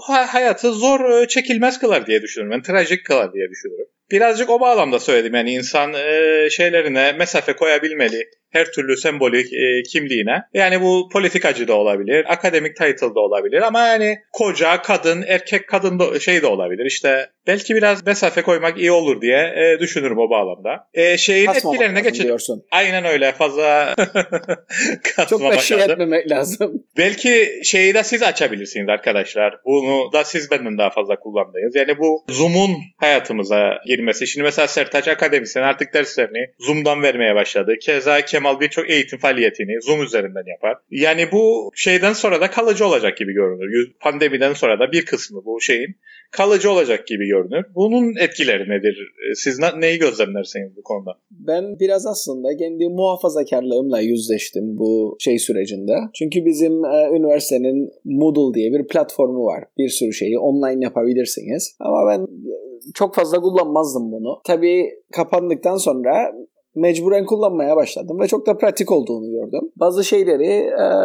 hayatı 0.08 0.72
zor 0.72 1.26
çekilmez 1.26 1.78
kılar 1.78 2.06
diye 2.06 2.22
düşünüyorum. 2.22 2.52
Yani 2.52 2.62
trajik 2.62 3.06
kılar 3.06 3.32
diye 3.32 3.50
düşünüyorum. 3.50 3.86
Birazcık 4.10 4.50
o 4.50 4.60
bağlamda 4.60 5.00
söyledim. 5.00 5.34
Yani 5.34 5.52
insan 5.52 5.92
e, 5.94 6.48
şeylerine 6.50 7.12
mesafe 7.12 7.52
koyabilmeli 7.52 8.30
her 8.52 8.64
türlü 8.72 8.96
sembolik 8.96 9.52
e, 9.52 9.82
kimliğine. 9.82 10.42
Yani 10.54 10.80
bu 10.80 11.08
politikacı 11.12 11.68
da 11.68 11.74
olabilir, 11.74 12.32
akademik 12.32 12.76
title 12.76 13.14
da 13.14 13.20
olabilir 13.20 13.62
ama 13.62 13.80
yani 13.80 14.18
koca, 14.32 14.82
kadın, 14.82 15.24
erkek, 15.28 15.68
kadın 15.68 15.98
da 15.98 16.20
şey 16.20 16.42
de 16.42 16.46
olabilir. 16.46 16.86
İşte 16.86 17.30
belki 17.46 17.74
biraz 17.74 18.06
mesafe 18.06 18.42
koymak 18.42 18.78
iyi 18.78 18.92
olur 18.92 19.20
diye 19.20 19.38
e, 19.38 19.80
düşünürüm 19.80 20.18
o 20.18 20.30
bağlamda. 20.30 20.88
E, 20.94 21.18
şeyin 21.18 21.46
Kasmamak 21.46 21.74
etkilerine 21.74 22.00
geçelim. 22.00 22.26
diyorsun. 22.26 22.64
Aynen 22.70 23.04
öyle 23.04 23.32
fazla 23.32 23.94
Çok 25.30 25.40
da 25.40 25.58
şey 25.58 25.78
lazım. 25.78 25.92
etmemek 25.92 26.30
lazım. 26.30 26.84
Belki 26.96 27.60
şeyi 27.64 27.94
de 27.94 28.04
siz 28.04 28.22
açabilirsiniz 28.22 28.88
arkadaşlar. 28.88 29.58
Bunu 29.64 30.12
da 30.12 30.24
siz 30.24 30.50
benden 30.50 30.78
daha 30.78 30.90
fazla 30.90 31.16
kullandınız. 31.16 31.74
Yani 31.76 31.98
bu 31.98 32.24
Zoom'un 32.28 32.70
hayatımıza 32.96 33.78
girmesi. 33.86 34.26
Şimdi 34.26 34.44
mesela 34.44 34.68
Sertaç 34.68 35.08
akademisyen 35.08 35.62
artık 35.62 35.94
derslerini 35.94 36.46
Zoom'dan 36.58 37.02
vermeye 37.02 37.34
başladı. 37.34 37.74
Keza 37.82 38.20
Kemal 38.20 38.41
birçok 38.60 38.90
eğitim 38.90 39.18
faaliyetini 39.18 39.82
Zoom 39.82 40.02
üzerinden 40.02 40.44
yapar. 40.46 40.76
Yani 40.90 41.32
bu 41.32 41.70
şeyden 41.74 42.12
sonra 42.12 42.40
da 42.40 42.50
kalıcı 42.50 42.86
olacak 42.86 43.16
gibi 43.16 43.32
görünür. 43.32 43.92
Pandemiden 44.00 44.52
sonra 44.52 44.80
da 44.80 44.92
bir 44.92 45.04
kısmı 45.04 45.44
bu 45.44 45.60
şeyin 45.60 45.96
kalıcı 46.30 46.70
olacak 46.70 47.06
gibi 47.06 47.26
görünür. 47.26 47.64
Bunun 47.74 48.14
etkileri 48.20 48.62
nedir? 48.70 49.12
Siz 49.34 49.58
na- 49.58 49.76
neyi 49.76 49.98
gözlemlersiniz 49.98 50.76
bu 50.76 50.82
konuda? 50.82 51.10
Ben 51.30 51.80
biraz 51.80 52.06
aslında 52.06 52.56
kendi 52.56 52.88
muhafazakarlığımla 52.88 54.00
yüzleştim 54.00 54.78
bu 54.78 55.16
şey 55.20 55.38
sürecinde. 55.38 55.92
Çünkü 56.14 56.44
bizim 56.44 56.84
e, 56.84 57.08
üniversitenin 57.16 57.90
Moodle 58.04 58.54
diye 58.54 58.72
bir 58.72 58.86
platformu 58.86 59.44
var. 59.44 59.64
Bir 59.78 59.88
sürü 59.88 60.12
şeyi 60.12 60.38
online 60.38 60.84
yapabilirsiniz. 60.84 61.76
Ama 61.80 62.06
ben 62.08 62.22
e, 62.22 62.54
çok 62.94 63.14
fazla 63.14 63.40
kullanmazdım 63.40 64.12
bunu. 64.12 64.40
Tabii 64.44 64.90
kapandıktan 65.12 65.76
sonra 65.76 66.32
mecburen 66.74 67.26
kullanmaya 67.26 67.76
başladım 67.76 68.20
ve 68.20 68.26
çok 68.26 68.46
da 68.46 68.56
pratik 68.56 68.92
olduğunu 68.92 69.30
gördüm. 69.30 69.70
Bazı 69.76 70.04
şeyleri 70.04 70.46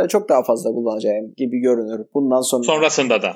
e, 0.04 0.08
çok 0.08 0.30
daha 0.30 0.44
fazla 0.44 0.72
kullanacağım 0.72 1.34
gibi 1.38 1.60
görünür 1.60 2.06
bundan 2.14 2.42
sonra 2.42 2.64
Sonrasında 2.64 3.22
da. 3.22 3.28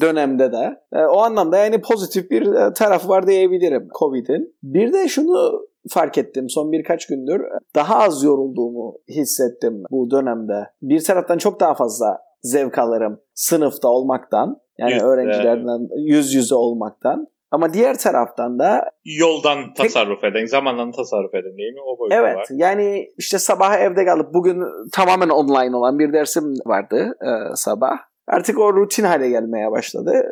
dönemde 0.00 0.52
de. 0.52 0.76
E, 0.92 0.98
o 0.98 1.18
anlamda 1.18 1.56
yani 1.56 1.80
pozitif 1.80 2.30
bir 2.30 2.42
e, 2.52 2.72
taraf 2.72 3.08
var 3.08 3.26
diyebilirim 3.26 3.88
Covid'in. 3.98 4.54
Bir 4.62 4.92
de 4.92 5.08
şunu 5.08 5.66
fark 5.88 6.18
ettim 6.18 6.48
son 6.48 6.72
birkaç 6.72 7.06
gündür. 7.06 7.42
Daha 7.74 7.98
az 7.98 8.22
yorulduğumu 8.24 8.94
hissettim 9.08 9.82
bu 9.90 10.10
dönemde. 10.10 10.66
Bir 10.82 11.04
taraftan 11.04 11.38
çok 11.38 11.60
daha 11.60 11.74
fazla 11.74 12.18
zevk 12.42 12.78
alırım 12.78 13.20
sınıfta 13.34 13.88
olmaktan. 13.88 14.60
Yani 14.78 14.92
Yüz- 14.92 15.02
öğrencilerden 15.02 15.88
yüz 15.96 16.34
yüze 16.34 16.54
olmaktan. 16.54 17.26
Ama 17.50 17.72
diğer 17.72 17.98
taraftan 17.98 18.58
da 18.58 18.90
Yoldan 19.04 19.74
tasarruf 19.74 20.24
edin, 20.24 20.46
zamandan 20.46 20.92
tasarruf 20.92 21.34
edin 21.34 21.58
değil 21.58 21.72
mi? 21.74 21.80
O 21.86 21.98
boyutu 21.98 22.16
Evet 22.16 22.36
var. 22.36 22.46
yani 22.50 23.08
işte 23.18 23.38
sabah 23.38 23.74
evde 23.78 24.04
kalıp 24.04 24.34
bugün 24.34 24.62
tamamen 24.92 25.28
online 25.28 25.76
olan 25.76 25.98
bir 25.98 26.12
dersim 26.12 26.44
vardı 26.66 27.14
e, 27.22 27.30
sabah. 27.56 27.98
Artık 28.28 28.58
o 28.58 28.74
rutin 28.74 29.04
hale 29.04 29.28
gelmeye 29.28 29.70
başladı. 29.70 30.22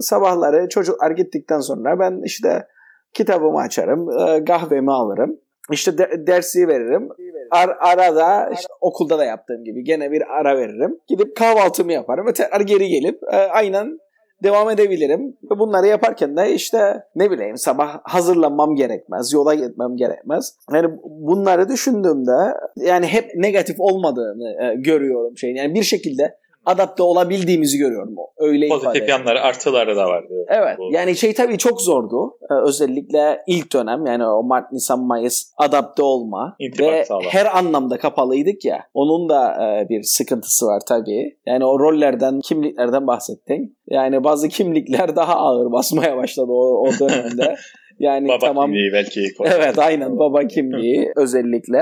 Sabahları 0.00 0.68
çocuklar 0.68 1.10
gittikten 1.10 1.60
sonra 1.60 1.98
ben 1.98 2.20
işte 2.24 2.66
kitabımı 3.14 3.58
açarım, 3.60 4.10
e, 4.20 4.44
kahvemi 4.44 4.92
alırım. 4.92 5.36
İşte 5.72 5.98
de- 5.98 6.26
dersi 6.26 6.68
veririm. 6.68 7.08
Ar- 7.50 7.76
arada 7.80 8.50
işte 8.52 8.66
okulda 8.80 9.18
da 9.18 9.24
yaptığım 9.24 9.64
gibi 9.64 9.84
gene 9.84 10.10
bir 10.10 10.22
ara 10.40 10.56
veririm. 10.58 10.98
Gidip 11.08 11.36
kahvaltımı 11.36 11.92
yaparım 11.92 12.26
ve 12.26 12.32
tekrar 12.32 12.60
geri 12.60 12.88
gelip 12.88 13.18
e, 13.32 13.36
aynen 13.36 13.98
devam 14.42 14.70
edebilirim. 14.70 15.36
Ve 15.50 15.58
bunları 15.58 15.86
yaparken 15.86 16.36
de 16.36 16.54
işte 16.54 17.02
ne 17.16 17.30
bileyim 17.30 17.56
sabah 17.56 18.00
hazırlanmam 18.04 18.74
gerekmez, 18.74 19.32
yola 19.32 19.54
gitmem 19.54 19.96
gerekmez. 19.96 20.54
Yani 20.72 20.88
bunları 21.04 21.68
düşündüğümde 21.68 22.54
yani 22.76 23.06
hep 23.06 23.34
negatif 23.34 23.76
olmadığını 23.78 24.64
e, 24.64 24.74
görüyorum 24.74 25.38
şeyin. 25.38 25.56
Yani 25.56 25.74
bir 25.74 25.82
şekilde 25.82 26.38
adapte 26.66 27.02
olabildiğimizi 27.02 27.78
görüyorum. 27.78 28.14
Öyle 28.38 28.66
ifade 28.66 28.78
Pozitif 28.80 29.02
edeyim. 29.02 29.10
yanları, 29.20 29.40
artıları 29.42 29.96
da 29.96 30.06
var 30.06 30.28
diyor. 30.28 30.46
Evet 30.48 30.78
Bu- 30.78 30.92
yani 30.92 31.16
şey 31.16 31.34
tabii 31.34 31.58
çok 31.58 31.80
zordu. 31.80 32.38
Ee, 32.50 32.54
özellikle 32.68 33.38
ilk 33.46 33.72
dönem 33.72 34.06
yani 34.06 34.26
o 34.26 34.42
Mart, 34.42 34.72
Nisan, 34.72 35.06
Mayıs 35.06 35.42
adapte 35.58 36.02
olma. 36.02 36.56
İntibat 36.58 36.92
Ve 36.92 37.04
sağlama. 37.04 37.30
her 37.30 37.58
anlamda 37.58 37.98
kapalıydık 37.98 38.64
ya. 38.64 38.78
Onun 38.94 39.28
da 39.28 39.52
e, 39.52 39.88
bir 39.88 40.02
sıkıntısı 40.02 40.66
var 40.66 40.82
tabii. 40.88 41.36
Yani 41.46 41.64
o 41.64 41.78
rollerden, 41.80 42.40
kimliklerden 42.40 43.06
bahsettin. 43.06 43.76
Yani 43.90 44.24
bazı 44.24 44.48
kimlikler 44.48 45.16
daha 45.16 45.34
ağır 45.36 45.72
basmaya 45.72 46.16
başladı 46.16 46.48
o, 46.52 46.88
o 46.88 46.90
dönemde. 47.00 47.54
Yani 47.98 48.28
Baba 48.28 48.38
tamam 48.38 48.66
kimliği 48.66 48.92
belki. 48.92 49.20
Evet 49.56 49.78
aynen 49.78 50.18
baba 50.18 50.46
kimliği 50.46 51.12
özellikle. 51.16 51.78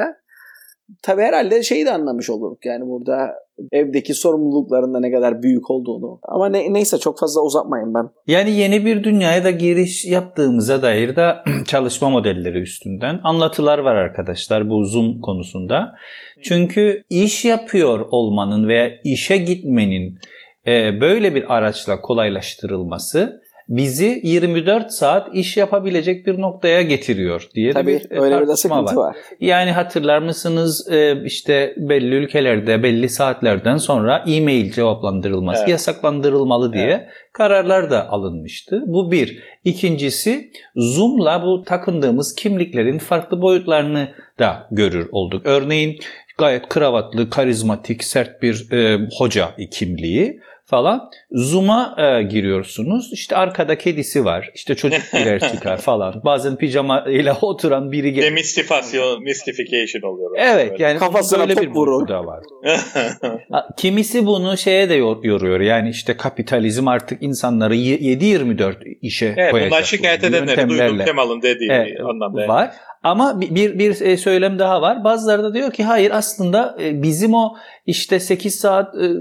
Tabii 1.03 1.23
herhalde 1.23 1.63
şeyi 1.63 1.87
de 1.87 1.93
anlamış 1.93 2.31
olurduk 2.31 2.67
yani 2.67 2.87
burada 2.87 3.35
evdeki 3.73 4.15
sorumlulukların 4.15 4.95
da 4.95 5.01
ne 5.01 5.13
kadar 5.13 5.43
büyük 5.43 5.71
olduğunu. 5.71 6.19
Ama 6.23 6.49
ne, 6.49 6.73
neyse 6.73 6.99
çok 6.99 7.19
fazla 7.19 7.43
uzatmayın 7.43 7.95
ben. 7.95 8.11
Yani 8.27 8.51
yeni 8.51 8.85
bir 8.85 9.05
dünyaya 9.05 9.45
da 9.45 9.51
giriş 9.51 10.05
yaptığımıza 10.05 10.83
dair 10.83 11.17
de 11.17 11.35
çalışma 11.67 12.11
modelleri 12.11 12.59
üstünden 12.59 13.21
anlatılar 13.25 13.79
var 13.79 13.95
arkadaşlar 13.95 14.71
bu 14.71 14.85
Zoom 14.85 15.21
konusunda. 15.21 15.95
Çünkü 16.43 17.05
iş 17.11 17.45
yapıyor 17.45 18.07
olmanın 18.11 18.69
veya 18.69 18.91
işe 19.05 19.37
gitmenin 19.37 20.19
e, 20.67 21.01
böyle 21.01 21.35
bir 21.35 21.55
araçla 21.55 22.01
kolaylaştırılması 22.01 23.44
bizi 23.69 24.21
24 24.25 24.91
saat 24.91 25.35
iş 25.35 25.57
yapabilecek 25.57 26.27
bir 26.27 26.41
noktaya 26.41 26.83
getiriyor 26.83 27.49
diye 27.55 27.73
Tabii 27.73 27.87
bir 28.11 28.21
öyle 28.21 28.41
bir 28.41 28.49
de 28.49 28.57
sıkıntı 28.57 28.97
var. 28.97 29.17
Yani 29.41 29.71
hatırlar 29.73 30.19
mısınız 30.19 30.93
e, 30.93 31.25
işte 31.25 31.75
belli 31.77 32.15
ülkelerde 32.15 32.83
belli 32.83 33.09
saatlerden 33.09 33.77
sonra 33.77 34.25
e-mail 34.27 34.73
cevaplandırılması 34.73 35.61
Evet. 35.61 35.69
yasaklandırılmalı 35.69 36.73
diye 36.73 37.09
kararlar 37.33 37.91
da 37.91 38.09
alınmıştı. 38.09 38.83
Bu 38.87 39.11
bir. 39.11 39.55
İkincisi 39.65 40.51
Zoom'la 40.77 41.43
bu 41.43 41.63
takındığımız 41.63 42.35
kimliklerin 42.35 42.99
farklı 42.99 43.43
boyutlarını 43.43 44.09
da 44.39 44.69
görür 44.71 45.09
olduk. 45.13 45.43
Örneğin 45.45 45.99
gayet 46.39 46.69
kravatlı, 46.69 47.31
karizmatik, 47.31 48.05
sert 48.05 48.43
bir 48.43 48.73
e, 48.73 49.09
hoca 49.19 49.49
kimliği 49.71 50.41
falan. 50.75 51.11
Zoom'a 51.31 51.95
e, 51.99 52.23
giriyorsunuz. 52.23 53.13
İşte 53.13 53.37
arkada 53.37 53.79
kedisi 53.79 54.25
var. 54.25 54.51
İşte 54.55 54.75
çocuk 54.75 55.01
birer 55.15 55.41
çıkar 55.41 55.79
falan. 55.81 56.21
Bazen 56.25 56.57
pijama 56.57 57.01
ile 57.09 57.33
oturan 57.43 57.93
biri 57.93 58.13
geliyor. 58.13 58.27
Demistifasyon, 58.31 59.23
mystification 59.23 60.03
oluyor. 60.13 60.31
Evet 60.39 60.81
yani 60.81 60.99
Kafasına 60.99 61.41
böyle 61.41 61.55
top 61.55 61.65
bir 61.65 61.69
vurur. 61.71 62.09
da 62.09 62.27
var. 62.27 62.43
Kimisi 63.77 64.27
bunu 64.27 64.57
şeye 64.57 64.89
de 64.89 64.95
yor- 64.95 65.25
yoruyor. 65.25 65.61
Yani 65.61 65.91
işte 65.91 66.17
kapitalizm 66.17 66.89
artık 66.89 67.23
insanları 67.23 67.75
ye- 67.75 67.97
7-24 67.99 68.75
işe 69.03 69.35
evet, 69.37 69.51
koyacak. 69.51 69.71
bundan 69.73 69.83
şikayet 69.83 70.25
edenleri 70.25 70.69
duydum. 70.69 70.99
Kemal'ın 71.05 71.43
dediği 71.43 71.71
Evet, 71.71 72.01
anlamda. 72.01 72.49
var. 72.49 72.71
Ama 73.05 73.41
bir, 73.41 73.79
bir 73.79 74.01
e, 74.01 74.17
söylem 74.17 74.59
daha 74.59 74.83
var. 74.83 75.05
Bazıları 75.05 75.43
da 75.43 75.55
diyor 75.55 75.73
ki 75.73 75.85
hayır 75.85 76.11
aslında 76.11 76.77
e, 76.81 77.03
bizim 77.03 77.35
o 77.35 77.57
işte 77.87 78.21
8 78.21 78.55
saat 78.55 78.95
e, 78.95 79.13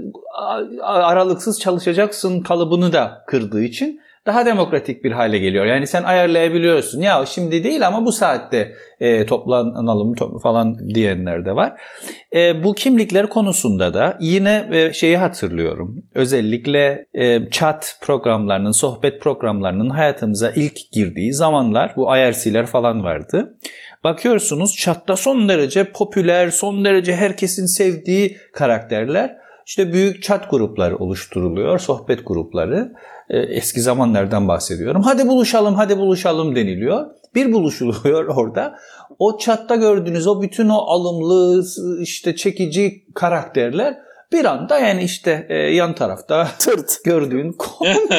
aralıksız 0.82 1.60
çalışacaksın 1.60 2.40
kalıbını 2.40 2.92
da 2.92 3.24
kırdığı 3.26 3.62
için 3.62 4.00
daha 4.26 4.46
demokratik 4.46 5.04
bir 5.04 5.12
hale 5.12 5.38
geliyor. 5.38 5.66
Yani 5.66 5.86
sen 5.86 6.02
ayarlayabiliyorsun. 6.02 7.00
Ya 7.00 7.26
şimdi 7.26 7.64
değil 7.64 7.86
ama 7.86 8.04
bu 8.04 8.12
saatte 8.12 8.74
e, 9.00 9.26
toplanalım 9.26 10.14
to- 10.14 10.40
falan 10.42 10.88
diyenler 10.94 11.44
de 11.44 11.56
var. 11.56 11.80
E, 12.34 12.64
bu 12.64 12.74
kimlikler 12.74 13.28
konusunda 13.28 13.94
da 13.94 14.18
yine 14.20 14.68
e, 14.72 14.92
şeyi 14.92 15.16
hatırlıyorum. 15.16 16.02
Özellikle 16.14 17.06
e, 17.14 17.50
chat 17.50 17.98
programlarının, 18.02 18.72
sohbet 18.72 19.20
programlarının 19.20 19.90
hayatımıza 19.90 20.50
ilk 20.50 20.92
girdiği 20.92 21.32
zamanlar 21.32 21.92
bu 21.96 22.16
IRC'ler 22.16 22.66
falan 22.66 23.04
vardı. 23.04 23.58
Bakıyorsunuz 24.04 24.76
chatta 24.76 25.16
son 25.16 25.48
derece 25.48 25.84
popüler, 25.84 26.50
son 26.50 26.84
derece 26.84 27.16
herkesin 27.16 27.66
sevdiği 27.66 28.36
karakterler. 28.52 29.36
İşte 29.66 29.92
büyük 29.92 30.22
chat 30.22 30.50
grupları 30.50 30.96
oluşturuluyor, 30.96 31.78
sohbet 31.78 32.26
grupları. 32.26 32.92
E, 33.30 33.38
eski 33.38 33.80
zamanlardan 33.80 34.48
bahsediyorum. 34.48 35.02
Hadi 35.02 35.28
buluşalım, 35.28 35.74
hadi 35.74 35.98
buluşalım 35.98 36.56
deniliyor. 36.56 37.06
Bir 37.34 37.52
buluşuluyor 37.52 38.24
orada. 38.36 38.74
O 39.18 39.38
chatta 39.38 39.76
gördüğünüz 39.76 40.26
o 40.26 40.42
bütün 40.42 40.68
o 40.68 40.76
alımlı, 40.76 41.64
işte 42.00 42.36
çekici 42.36 43.04
karakterler 43.14 43.98
bir 44.34 44.44
anda 44.44 44.78
yani 44.78 45.02
işte 45.02 45.46
e, 45.48 45.54
yan 45.54 45.94
tarafta 45.94 46.46
tırt 46.58 47.04
gördüğün 47.04 47.52
komik. 47.58 48.10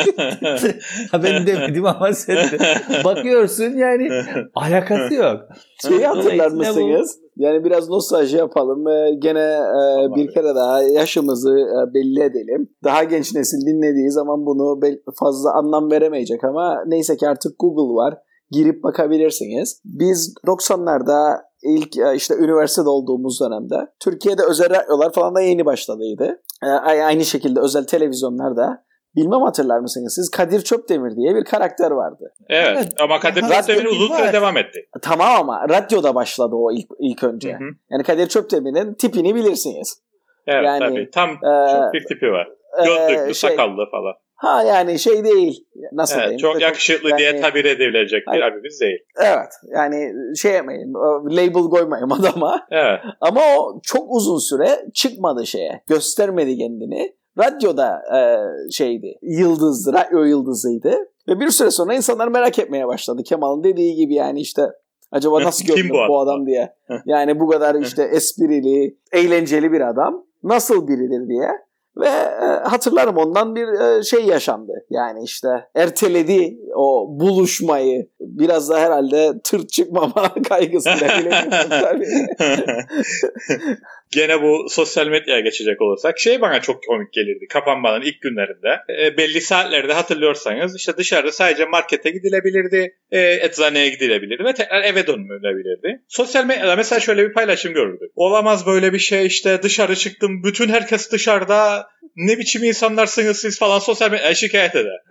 ben 1.14 1.48
demedim 1.48 1.86
ama 1.86 2.14
sen 2.14 2.36
de 2.36 2.60
bakıyorsun 3.04 3.78
yani 3.78 4.10
alakası 4.56 5.14
yok. 5.14 5.40
Şeyi 5.88 6.06
hatırlar 6.06 6.52
mısınız? 6.52 7.20
Yani 7.38 7.64
biraz 7.64 7.90
nostalji 7.90 8.38
yapalım. 8.38 8.88
Ee, 8.88 9.16
gene 9.20 9.40
e, 9.40 10.16
bir 10.16 10.34
kere 10.34 10.56
daha 10.56 10.84
yaşımızı 10.84 11.52
e, 11.52 11.94
belli 11.94 12.24
edelim. 12.24 12.70
Daha 12.84 13.04
genç 13.04 13.36
nesil 13.36 13.58
dinlediği 13.68 14.12
zaman 14.12 14.46
bunu 14.46 14.80
fazla 15.20 15.54
anlam 15.54 15.92
veremeyecek 15.92 16.44
ama 16.44 16.84
neyse 16.88 17.18
ki 17.18 17.28
artık 17.28 17.60
Google 17.60 17.96
var. 17.96 18.18
Girip 18.52 18.84
bakabilirsiniz. 18.84 19.82
Biz 19.86 20.34
90'larda 20.48 21.38
ilk 21.66 21.98
e, 21.98 22.16
işte 22.16 22.34
üniversitede 22.36 22.90
olduğumuz 22.90 23.42
dönemde 23.42 23.76
Türkiye'de 24.00 24.42
özel 24.50 24.70
radyolar 24.70 25.14
falan 25.14 25.36
da 25.36 25.42
yeni 25.42 25.66
başladıydı. 25.66 26.42
E, 26.64 26.68
aynı 26.68 27.26
şekilde 27.26 27.60
özel 27.60 27.84
televizyonlar 27.88 28.58
da 28.58 28.86
Bilmem 29.16 29.42
hatırlar 29.42 29.80
mısınız 29.80 30.14
siz? 30.16 30.30
Kadir 30.30 30.62
Çöpdemir 30.62 31.16
diye 31.16 31.36
bir 31.36 31.44
karakter 31.44 31.92
vardı. 31.92 32.34
Evet, 32.50 32.78
evet. 32.78 32.94
ama 33.02 33.20
Kadir 33.20 33.42
Çöpdemir 33.42 33.86
uzun 33.86 34.16
süre 34.16 34.34
devam 34.34 34.58
etti. 34.58 34.80
Tamam 35.02 35.28
ama 35.40 35.70
radyoda 35.70 36.16
başladı 36.16 36.56
o 36.56 36.72
ilk, 36.72 36.88
ilk 37.00 37.24
önce. 37.24 37.54
Hı 37.54 37.58
hı. 37.58 37.70
Yani 37.92 38.04
Kadir 38.04 38.28
Çöpdemir'in 38.28 38.94
tipini 38.94 39.36
bilirsiniz. 39.36 40.02
Evet 40.48 40.66
yani, 40.66 40.80
tabii. 40.80 41.10
Tam 41.14 41.30
e, 41.30 41.72
çok 41.72 41.94
bir 41.94 42.06
tipi 42.08 42.26
var. 42.26 42.48
Gözlüklü, 42.86 43.30
e, 43.30 43.34
şey, 43.34 43.50
sakallı 43.50 43.86
falan. 43.92 44.14
Ha 44.36 44.64
yani 44.64 45.00
şey 45.00 45.24
değil. 45.24 45.66
Nasıl 45.92 46.16
evet, 46.16 46.24
diyeyim? 46.24 46.38
Çok 46.38 46.62
yakışıklı 46.62 47.10
yani, 47.10 47.20
diye 47.20 47.42
tabir 47.42 47.66
edilecek 47.66 48.24
bir 48.34 48.42
abimiz 48.42 48.82
değil. 48.82 49.00
Evet. 49.22 49.50
Yani 49.76 50.14
şey 50.38 50.52
yapmayın. 50.52 50.94
Label 51.32 51.70
koymayın 51.70 52.10
adama. 52.20 52.68
Evet. 52.72 53.00
Ama 53.22 53.42
o 53.58 53.80
çok 53.84 54.16
uzun 54.16 54.38
süre 54.38 54.86
çıkmadı 54.94 55.46
şeye. 55.46 55.84
Göstermedi 55.88 56.58
kendini. 56.58 57.16
Radyoda 57.38 58.02
e, 58.16 58.20
şeydi. 58.72 59.18
Yıldızdı. 59.22 59.94
Radyo 59.94 60.24
yıldızıydı. 60.24 60.96
Ve 61.28 61.40
bir 61.40 61.50
süre 61.50 61.72
sonra 61.72 61.94
insanlar 61.94 62.28
merak 62.28 62.60
etmeye 62.60 62.88
başladı. 62.88 63.24
Kemal'ın 63.26 63.64
dediği 63.64 63.96
gibi 63.96 64.14
yani 64.14 64.40
işte 64.40 64.62
acaba 65.12 65.44
nasıl 65.44 65.66
görünür 65.66 65.90
bu, 65.90 66.10
bu 66.10 66.20
adam 66.20 66.46
diye. 66.46 66.74
Yani 67.06 67.40
bu 67.40 67.48
kadar 67.48 67.76
işte 67.76 68.04
esprili, 68.04 68.98
eğlenceli 69.12 69.72
bir 69.72 69.82
adam 69.82 70.26
nasıl 70.44 70.88
biridir 70.88 71.30
diye. 71.30 71.50
Ve 71.98 72.08
e, 72.08 72.46
hatırlarım 72.64 73.18
ondan 73.18 73.56
bir 73.56 73.68
e, 73.68 74.04
şey 74.04 74.26
yaşandı. 74.26 74.74
Yani 74.90 75.24
işte 75.24 75.48
erteledi 75.76 76.58
o 76.76 77.08
buluşmayı. 77.10 78.10
Biraz 78.20 78.70
da 78.70 78.80
herhalde 78.80 79.32
tır 79.44 79.68
çıkmama 79.68 80.34
kaygısıyla. 80.50 81.08
Gene 84.16 84.42
bu 84.42 84.70
sosyal 84.70 85.08
medyaya 85.08 85.40
geçecek 85.40 85.82
olursak 85.82 86.20
şey 86.20 86.42
bana 86.42 86.62
çok 86.62 86.84
komik 86.84 87.14
gelirdi 87.14 87.46
kapanmanın 87.50 88.02
ilk 88.02 88.22
günlerinde. 88.22 88.80
E, 89.02 89.18
belli 89.18 89.42
saatlerde 89.42 89.94
hatırlıyorsanız 89.94 90.76
işte 90.76 90.98
dışarıda 90.98 91.32
sadece 91.32 91.66
markete 91.66 92.10
gidilebilirdi, 92.10 92.96
e, 93.12 93.46
eczaneye 93.46 93.90
gidilebilirdi 93.90 94.44
ve 94.44 94.54
tekrar 94.54 94.84
eve 94.84 95.08
dönülebilirdi. 95.08 96.02
Sosyal 96.08 96.46
medyada 96.46 96.76
mesela 96.76 97.00
şöyle 97.00 97.30
bir 97.30 97.34
paylaşım 97.34 97.74
görürdük. 97.74 98.12
Olamaz 98.16 98.66
böyle 98.66 98.94
bir 98.94 99.00
şey 99.00 99.26
işte 99.26 99.64
dışarı 99.64 99.96
çıktım 99.96 100.44
bütün 100.44 100.70
herkes 100.70 101.12
dışarıda 101.12 101.88
ne 102.16 102.38
biçim 102.38 102.64
insanlarsınız 102.64 103.42
siz 103.42 103.60
falan 103.60 103.80
sosyal 103.80 104.12
medyaya 104.12 104.36
şikayet 104.36 104.76
eder. 104.76 105.02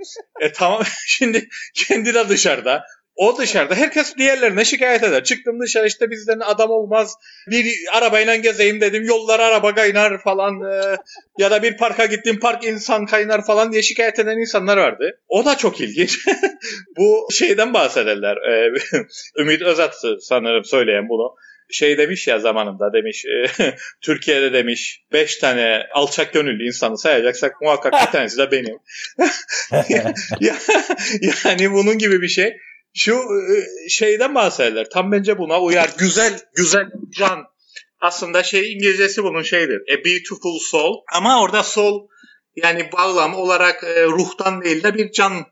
e 0.41 0.53
tamam 0.53 0.83
şimdi 1.07 1.49
kendi 1.75 2.15
de 2.15 2.29
dışarıda. 2.29 2.85
O 3.17 3.39
dışarıda 3.39 3.75
herkes 3.75 4.17
diğerlerine 4.17 4.65
şikayet 4.65 5.03
eder. 5.03 5.25
Çıktım 5.25 5.61
dışarı 5.61 5.87
işte 5.87 6.11
bizden 6.11 6.41
adam 6.41 6.71
olmaz. 6.71 7.15
Bir 7.51 7.75
arabayla 7.93 8.37
gezeyim 8.37 8.81
dedim. 8.81 9.05
Yollar 9.05 9.41
araba 9.41 9.75
kaynar 9.75 10.23
falan. 10.23 10.61
E, 10.61 10.97
ya 11.39 11.51
da 11.51 11.63
bir 11.63 11.77
parka 11.77 12.07
gittim 12.07 12.41
park 12.41 12.65
insan 12.65 13.07
kaynar 13.07 13.47
falan 13.47 13.73
diye 13.73 13.83
şikayet 13.83 14.19
eden 14.19 14.39
insanlar 14.39 14.77
vardı. 14.77 15.19
O 15.29 15.45
da 15.45 15.57
çok 15.57 15.81
ilginç. 15.81 16.19
Bu 16.97 17.29
şeyden 17.33 17.75
bahsederler. 17.75 18.37
E, 18.37 18.73
Ümit 19.43 19.63
Özat 19.63 19.95
sanırım 20.21 20.65
söyleyen 20.65 21.09
bunu 21.09 21.35
şey 21.71 21.99
demiş 21.99 22.29
ya 22.29 22.39
zamanında 22.39 22.93
demiş 22.93 23.25
e, 23.25 23.47
Türkiye'de 24.01 24.53
demiş 24.53 25.03
5 25.13 25.37
tane 25.37 25.83
alçak 25.95 26.33
gönüllü 26.33 26.67
insanı 26.67 26.99
sayacaksak 26.99 27.61
muhakkak 27.61 27.93
bir 27.93 28.13
tanesi 28.13 28.39
de 28.39 28.51
benim. 28.51 28.79
yani 31.45 31.73
bunun 31.73 31.99
gibi 31.99 32.23
bir 32.23 32.29
şey. 32.29 32.57
Şu 32.95 33.15
e, 33.15 33.89
şeyden 33.89 34.35
bahsederler. 34.35 34.87
Tam 34.91 35.13
bence 35.13 35.39
buna 35.39 35.61
uyar. 35.61 35.91
Güzel, 35.99 36.41
güzel 36.55 36.87
can. 37.19 37.45
Aslında 38.01 38.43
şey 38.43 38.73
İngilizcesi 38.73 39.25
bunun 39.25 39.43
şeydir. 39.43 39.83
A 39.95 40.05
beautiful 40.05 40.59
soul. 40.59 40.95
Ama 41.13 41.43
orada 41.43 41.63
soul 41.63 42.09
yani 42.57 42.91
bağlam 42.93 43.35
olarak 43.35 43.85
e, 43.85 44.05
ruhtan 44.05 44.65
değil 44.65 44.83
de 44.83 44.95
bir 44.95 45.13
can 45.13 45.47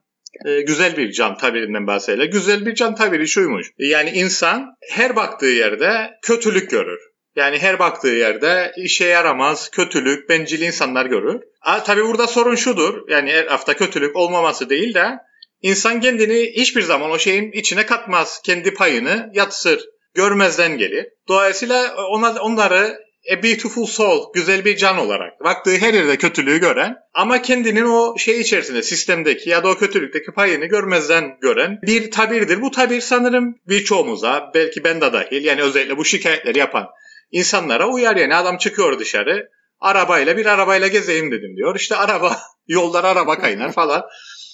e, 0.47 0.61
güzel 0.61 0.97
bir 0.97 1.13
can 1.13 1.37
tabirinden 1.37 1.87
bahsederler. 1.87 2.25
Güzel 2.25 2.67
bir 2.67 2.75
can 2.75 2.95
tabiri 2.95 3.29
şuymuş. 3.29 3.67
Yani 3.79 4.11
insan 4.11 4.77
her 4.91 5.17
baktığı 5.17 5.47
yerde 5.47 6.11
kötülük 6.23 6.71
görür. 6.71 6.99
Yani 7.37 7.59
her 7.59 7.79
baktığı 7.79 8.09
yerde 8.09 8.73
işe 8.77 9.05
yaramaz, 9.05 9.71
kötülük, 9.71 10.29
bencil 10.29 10.61
insanlar 10.61 11.07
görür. 11.07 11.41
A, 11.61 11.83
tabii 11.83 12.05
burada 12.05 12.27
sorun 12.27 12.55
şudur. 12.55 13.09
Yani 13.09 13.33
her 13.33 13.47
hafta 13.47 13.77
kötülük 13.77 14.17
olmaması 14.17 14.71
değil 14.71 14.95
de 14.95 15.19
İnsan 15.63 16.01
kendini 16.01 16.53
hiçbir 16.57 16.83
zaman 16.83 17.11
o 17.11 17.19
şeyin 17.19 17.53
içine 17.53 17.87
katmaz. 17.87 18.41
Kendi 18.45 18.75
payını 18.75 19.31
yatsır. 19.35 19.81
Görmezden 20.15 20.79
gelir. 20.79 21.07
Dolayısıyla 21.29 21.95
ona, 21.97 22.43
onları 22.43 22.99
a 23.31 23.43
beautiful 23.43 23.87
soul, 23.87 24.33
güzel 24.35 24.65
bir 24.65 24.77
can 24.77 24.99
olarak 24.99 25.41
baktığı 25.45 25.77
her 25.77 25.95
yerde 25.95 26.17
kötülüğü 26.17 26.61
gören 26.61 26.97
ama 27.15 27.43
kendinin 27.43 27.85
o 27.85 28.19
şey 28.19 28.41
içerisinde 28.41 28.83
sistemdeki 28.83 29.51
ya 29.51 29.65
da 29.65 29.69
o 29.69 29.75
kötülükteki 29.75 30.33
payını 30.33 30.67
görmezden 30.67 31.39
gören 31.41 31.79
bir 31.83 32.11
tabirdir. 32.11 32.63
Bu 32.63 32.71
tabir 32.71 33.01
sanırım 33.01 33.55
birçoğumuza 33.69 34.51
belki 34.55 34.85
ben 34.85 35.01
de 35.01 35.13
dahil 35.13 35.45
yani 35.45 35.63
özellikle 35.63 35.97
bu 35.97 36.05
şikayetleri 36.05 36.59
yapan 36.59 36.89
insanlara 37.31 37.89
uyar 37.89 38.17
yani 38.17 38.35
adam 38.35 38.57
çıkıyor 38.57 38.99
dışarı 38.99 39.49
arabayla 39.81 40.37
bir 40.37 40.47
arabayla 40.47 40.89
gezeyim 40.89 41.31
dedim 41.31 41.57
diyor. 41.57 41.77
İşte 41.77 41.97
araba 41.97 42.39
yollar 42.67 43.05
araba 43.05 43.39
kaynar 43.39 43.73
falan. 43.73 44.03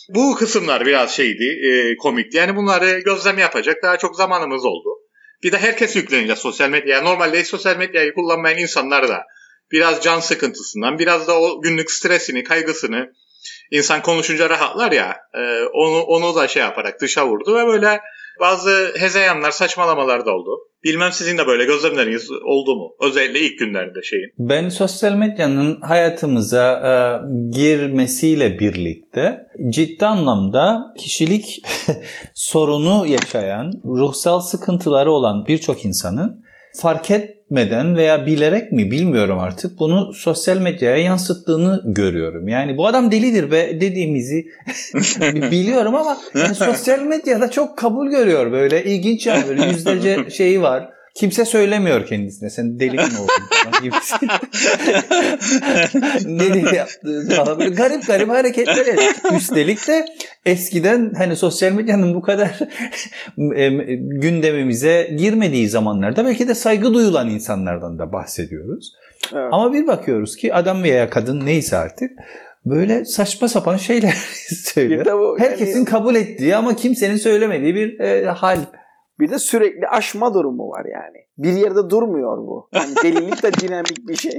Bu 0.09 0.35
kısımlar 0.35 0.87
biraz 0.87 1.17
şeydi, 1.17 1.45
e, 1.45 1.97
komikti. 1.97 2.37
Yani 2.37 2.57
bunları 2.57 2.99
gözlem 2.99 3.39
yapacak 3.39 3.83
daha 3.83 3.97
çok 3.97 4.17
zamanımız 4.17 4.65
oldu. 4.65 4.89
Bir 5.43 5.53
de 5.53 5.59
herkes 5.59 5.97
yüklenince 5.97 6.37
sosyal 6.37 6.71
medyaya. 6.71 7.03
Normalde 7.03 7.45
sosyal 7.45 7.77
medyayı 7.77 8.15
kullanmayan 8.15 8.59
insanlar 8.59 9.09
da 9.09 9.23
biraz 9.73 10.03
can 10.03 10.21
sıkıntısından, 10.21 10.99
biraz 10.99 11.29
da 11.29 11.41
o 11.41 11.63
günlük 11.63 11.91
stresini, 11.91 12.45
kaygısını 12.45 13.13
insan 13.71 14.03
konuşunca 14.03 14.51
rahatlar 14.51 14.93
ya, 14.93 15.17
e, 15.35 15.63
onu 15.63 16.03
onu 16.03 16.37
da 16.37 16.49
şey 16.49 16.63
yaparak 16.63 17.01
dışa 17.01 17.27
vurdu 17.27 17.57
ve 17.57 17.67
böyle 17.67 18.01
bazı 18.41 18.95
hezeyanlar, 18.99 19.51
saçmalamalar 19.51 20.27
da 20.27 20.31
oldu. 20.31 20.51
Bilmem 20.85 21.13
sizin 21.13 21.39
de 21.39 21.47
böyle 21.47 21.65
gözlemleriniz 21.65 22.31
oldu 22.31 22.77
mu? 22.77 22.97
Özellikle 23.01 23.41
ilk 23.41 23.59
günlerde 23.59 24.03
şeyin. 24.03 24.31
Ben 24.39 24.69
sosyal 24.69 25.13
medyanın 25.13 25.81
hayatımıza 25.81 26.73
e, 26.73 26.93
girmesiyle 27.51 28.59
birlikte 28.59 29.39
ciddi 29.69 30.07
anlamda 30.07 30.95
kişilik 30.99 31.63
sorunu 32.35 33.07
yaşayan, 33.07 33.73
ruhsal 33.85 34.41
sıkıntıları 34.41 35.13
olan 35.13 35.47
birçok 35.47 35.85
insanın 35.85 36.45
fark 36.79 37.11
etmeden 37.11 37.97
veya 37.97 38.27
bilerek 38.27 38.73
mi 38.73 38.91
bilmiyorum 38.91 39.39
artık 39.39 39.79
bunu 39.79 40.15
sosyal 40.15 40.57
medyaya 40.57 40.97
yansıttığını 40.97 41.83
görüyorum. 41.85 42.49
Yani 42.49 42.77
bu 42.77 42.87
adam 42.87 43.11
delidir 43.11 43.51
be 43.51 43.81
dediğimizi 43.81 44.47
biliyorum 45.51 45.95
ama 45.95 46.17
yani 46.35 46.55
sosyal 46.55 47.01
medyada 47.01 47.51
çok 47.51 47.79
kabul 47.79 48.11
görüyor 48.11 48.53
böyle 48.53 48.85
ilginç 48.85 49.27
yani 49.27 49.49
böyle 49.49 49.65
yüzlerce 49.65 50.31
şeyi 50.31 50.63
var. 50.63 50.98
Kimse 51.19 51.45
söylemiyor 51.45 52.07
kendisine 52.07 52.51
sen 52.51 52.81
deli 52.81 52.97
mi 52.97 53.03
oldun 53.03 53.49
ne 56.39 56.55
diye 56.55 56.75
yaptığı 56.75 57.29
falan. 57.37 57.59
Böyle 57.59 57.75
garip 57.75 58.07
garip 58.07 58.29
hareketler. 58.29 58.87
Üstelik 59.37 59.89
de 59.89 60.07
eskiden 60.47 61.13
hani 61.19 61.37
sosyal 61.37 61.73
medyanın 61.73 62.15
bu 62.15 62.23
kadar 62.23 62.59
gündemimize 64.21 65.11
girmediği 65.19 65.69
zamanlarda 65.69 66.25
belki 66.25 66.49
de 66.49 66.55
saygı 66.55 66.95
duyulan 66.95 67.31
insanlardan 67.31 67.99
da 67.99 68.13
bahsediyoruz. 68.13 68.93
Evet. 69.33 69.49
Ama 69.53 69.73
bir 69.73 69.87
bakıyoruz 69.87 70.37
ki 70.37 70.55
adam 70.55 70.83
veya 70.83 71.11
kadın 71.11 71.47
neyse 71.47 71.77
artık 71.77 72.11
böyle 72.67 73.05
saçma 73.05 73.49
sapan 73.49 73.77
şeyler 73.77 74.15
söylüyor. 74.65 75.41
Herkesin 75.41 75.77
yani... 75.77 75.85
kabul 75.85 76.15
ettiği 76.15 76.57
ama 76.57 76.77
kimsenin 76.77 77.17
söylemediği 77.17 77.75
bir 77.75 78.01
e, 78.01 78.25
hal. 78.25 78.59
Bir 79.21 79.31
de 79.31 79.39
sürekli 79.39 79.89
aşma 79.89 80.35
durumu 80.35 80.69
var 80.71 80.85
yani. 80.85 81.25
Bir 81.39 81.53
yerde 81.53 81.91
durmuyor 81.91 82.39
bu. 82.39 82.69
Yani 82.75 82.95
delilik 83.03 83.43
de 83.43 83.53
dinamik 83.53 84.09
bir 84.09 84.17
şey. 84.17 84.39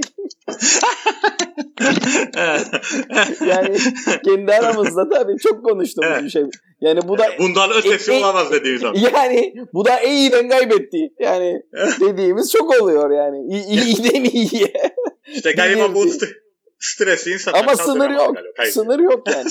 yani 3.46 3.76
kendi 4.24 4.52
aramızda 4.52 5.08
tabii 5.08 5.36
çok 5.38 5.64
konuştuğumuz 5.64 6.10
evet. 6.12 6.24
bir 6.24 6.30
şey. 6.30 6.44
Yani 6.80 7.00
bu 7.08 7.18
da 7.18 7.24
bundan 7.38 7.70
ötesi 7.70 8.12
e, 8.12 8.18
olamaz 8.18 8.52
dediğimiz 8.52 8.82
zaman. 8.82 9.00
Yani 9.00 9.54
bu 9.72 9.84
da 9.84 10.00
iyiden 10.00 10.48
kaybetti. 10.48 11.12
Yani 11.18 11.62
dediğimiz 12.00 12.52
çok 12.52 12.82
oluyor 12.82 13.10
yani. 13.10 13.54
İyi, 13.54 13.64
iyiden 13.64 14.24
iyiye. 14.24 14.72
İşte 15.34 15.52
galiba 15.52 15.94
bu 15.94 16.06
stresi 16.80 17.30
insan. 17.30 17.52
Ama 17.52 17.76
sınır 17.76 18.10
yok. 18.10 18.36
Galiba. 18.36 18.72
Sınır 18.72 18.98
yok 18.98 19.28
yani. 19.28 19.50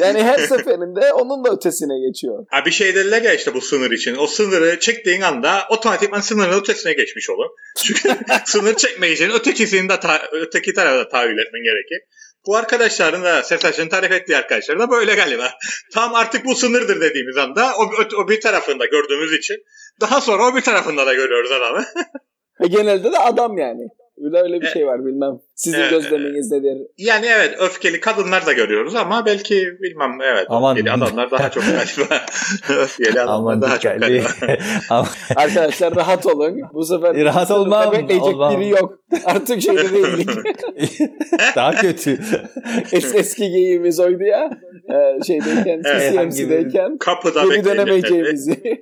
yani 0.00 0.22
her 0.22 0.38
seferinde 0.38 1.12
onun 1.12 1.44
da 1.44 1.50
ötesine 1.52 2.08
geçiyor. 2.08 2.46
Ha 2.50 2.64
bir 2.64 2.70
şey 2.70 2.94
derler 2.94 3.22
ya 3.22 3.34
işte 3.34 3.54
bu 3.54 3.60
sınır 3.60 3.90
için. 3.90 4.16
O 4.16 4.26
sınırı 4.26 4.78
çektiğin 4.80 5.20
anda 5.20 5.66
otomatikman 5.70 6.20
sınırın 6.20 6.60
ötesine 6.60 6.92
geçmiş 6.92 7.30
olur. 7.30 7.46
Çünkü 7.76 8.16
sınır 8.44 8.74
çekmek 8.74 9.12
için 9.12 9.30
ötekisini 9.30 9.88
de 9.88 10.00
ta- 10.00 10.28
öteki 10.32 10.74
tarafa 10.74 10.98
da 10.98 11.08
tahayyül 11.08 11.38
etmen 11.38 11.62
gerekir. 11.62 12.00
Bu 12.46 12.56
arkadaşların 12.56 13.24
da 13.24 13.42
Sertaç'ın 13.42 13.88
tarif 13.88 14.12
ettiği 14.12 14.36
arkadaşlar 14.36 14.78
da 14.78 14.90
böyle 14.90 15.14
galiba. 15.14 15.50
Tam 15.94 16.14
artık 16.14 16.44
bu 16.44 16.54
sınırdır 16.54 17.00
dediğimiz 17.00 17.36
anda 17.36 17.72
o, 17.76 17.82
o, 17.82 18.22
o 18.22 18.28
bir 18.28 18.40
tarafında 18.40 18.86
gördüğümüz 18.86 19.32
için 19.32 19.56
daha 20.00 20.20
sonra 20.20 20.46
o 20.46 20.56
bir 20.56 20.60
tarafında 20.60 21.06
da 21.06 21.14
görüyoruz 21.14 21.52
adamı. 21.52 21.84
e 22.64 22.66
genelde 22.66 23.12
de 23.12 23.18
adam 23.18 23.58
yani. 23.58 23.88
Bir 24.20 24.32
de 24.32 24.38
öyle 24.38 24.60
bir 24.60 24.66
şey 24.66 24.86
var 24.86 25.06
bilmem. 25.06 25.40
Sizin 25.58 25.78
evet. 25.78 25.90
gözleminiz 25.90 26.50
nedir? 26.50 26.78
Yani 26.98 27.26
evet 27.26 27.54
öfkeli 27.58 28.00
kadınlar 28.00 28.46
da 28.46 28.52
görüyoruz 28.52 28.94
ama 28.94 29.26
belki 29.26 29.54
bilmem 29.80 30.18
evet 30.22 30.46
Aman 30.48 30.76
öfkeli 30.76 30.92
adamlar 30.92 31.30
daha 31.30 31.50
çok 31.50 31.62
galiba. 31.64 32.24
öfkeli 32.82 33.20
adamlar 33.20 33.34
Aman 33.34 33.62
daha 33.62 33.78
çok 33.78 34.00
galiba. 34.00 34.28
Arkadaşlar 35.36 35.96
rahat 35.96 36.26
olun. 36.26 36.60
Bu 36.72 36.84
sefer 36.84 37.24
rahat 37.24 37.50
olmam. 37.50 37.92
Bekleyecek 37.92 38.34
olmam. 38.34 38.60
biri 38.60 38.68
yok. 38.68 38.98
Artık 39.24 39.62
şeyde 39.62 39.92
değildik. 39.92 40.30
daha 41.56 41.74
kötü. 41.74 42.18
Es 42.92 43.14
eski 43.14 43.50
geyimiz 43.50 44.00
oydu 44.00 44.24
ya. 44.24 44.50
Ee, 44.90 45.24
şeydeyken, 45.24 45.82
evet, 45.84 46.12
CMC'deyken. 46.12 46.98
Kapıda 46.98 47.44
geri 47.44 47.64
dönemeyeceğimizi 47.64 48.80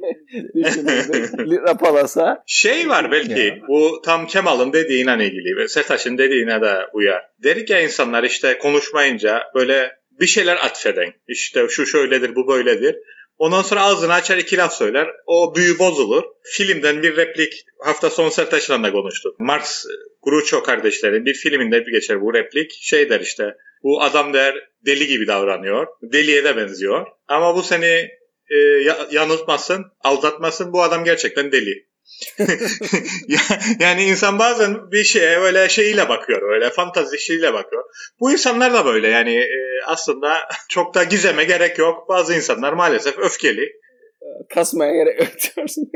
düşünürdük. 0.55 1.39
Rapalasa. 1.69 2.43
Şey 2.47 2.89
var 2.89 3.11
belki 3.11 3.63
bu 3.69 4.03
tam 4.05 4.27
Kemal'ın 4.27 4.73
dediğine 4.73 5.27
ilgili. 5.27 5.69
Sertaş'ın 5.69 6.19
dediğine 6.19 6.61
de 6.61 6.66
uyar. 6.93 7.23
Derik 7.43 7.71
ya 7.71 7.81
insanlar 7.81 8.25
işte 8.25 8.59
konuşmayınca 8.59 9.43
böyle 9.55 9.93
bir 10.21 10.27
şeyler 10.27 10.57
atfeden. 10.57 11.13
İşte 11.29 11.67
şu 11.69 11.87
şöyledir 11.87 12.35
bu 12.35 12.49
böyledir. 12.49 12.97
Ondan 13.39 13.63
sonra 13.63 13.83
ağzını 13.83 14.13
açar 14.13 14.37
iki 14.37 14.57
laf 14.57 14.75
söyler. 14.75 15.09
O 15.27 15.55
büyü 15.57 15.79
bozulur. 15.79 16.23
Filmden 16.45 17.03
bir 17.03 17.17
replik 17.17 17.53
hafta 17.85 18.11
sonu 18.11 18.31
Sertaç'la 18.31 18.83
da 18.83 18.93
konuştuk. 18.93 19.41
Marx 19.41 19.85
Groucho 20.23 20.63
kardeşlerin 20.63 21.25
bir 21.25 21.35
filminde 21.35 21.87
bir 21.87 21.93
geçer 21.93 22.21
bu 22.21 22.35
replik. 22.35 22.73
Şey 22.81 23.11
der 23.11 23.21
işte 23.21 23.57
bu 23.83 24.03
adam 24.03 24.33
der 24.35 24.55
deli 24.87 25.07
gibi 25.07 25.27
davranıyor. 25.27 25.87
Deliye 26.03 26.45
de 26.45 26.57
benziyor. 26.57 27.07
Ama 27.29 27.57
bu 27.57 27.63
seni 27.63 28.11
e, 28.51 28.57
yanıltmasın, 29.11 29.85
aldatmasın. 30.01 30.73
Bu 30.73 30.83
adam 30.83 31.05
gerçekten 31.05 31.53
deli. 31.53 31.86
yani 33.81 34.05
insan 34.05 34.39
bazen 34.39 34.91
bir 34.93 35.05
şeye 35.05 35.39
öyle 35.39 35.69
şeyiyle 35.69 36.09
bakıyor, 36.09 36.55
öyle 36.55 36.71
fantazisiyle 36.71 37.53
bakıyor. 37.53 37.85
Bu 38.21 38.33
insanlar 38.33 38.75
da 38.75 38.85
böyle 38.85 39.09
yani 39.09 39.35
e, 39.35 39.59
aslında 39.87 40.39
çok 40.69 40.95
da 40.95 41.05
gizeme 41.05 41.45
gerek 41.45 41.79
yok. 41.79 42.09
Bazı 42.09 42.35
insanlar 42.35 42.73
maalesef 42.73 43.19
öfkeli. 43.19 43.73
Kasmaya 44.55 44.93
gerek 44.93 45.21
yok 45.21 45.29
diyorsun. 45.57 45.91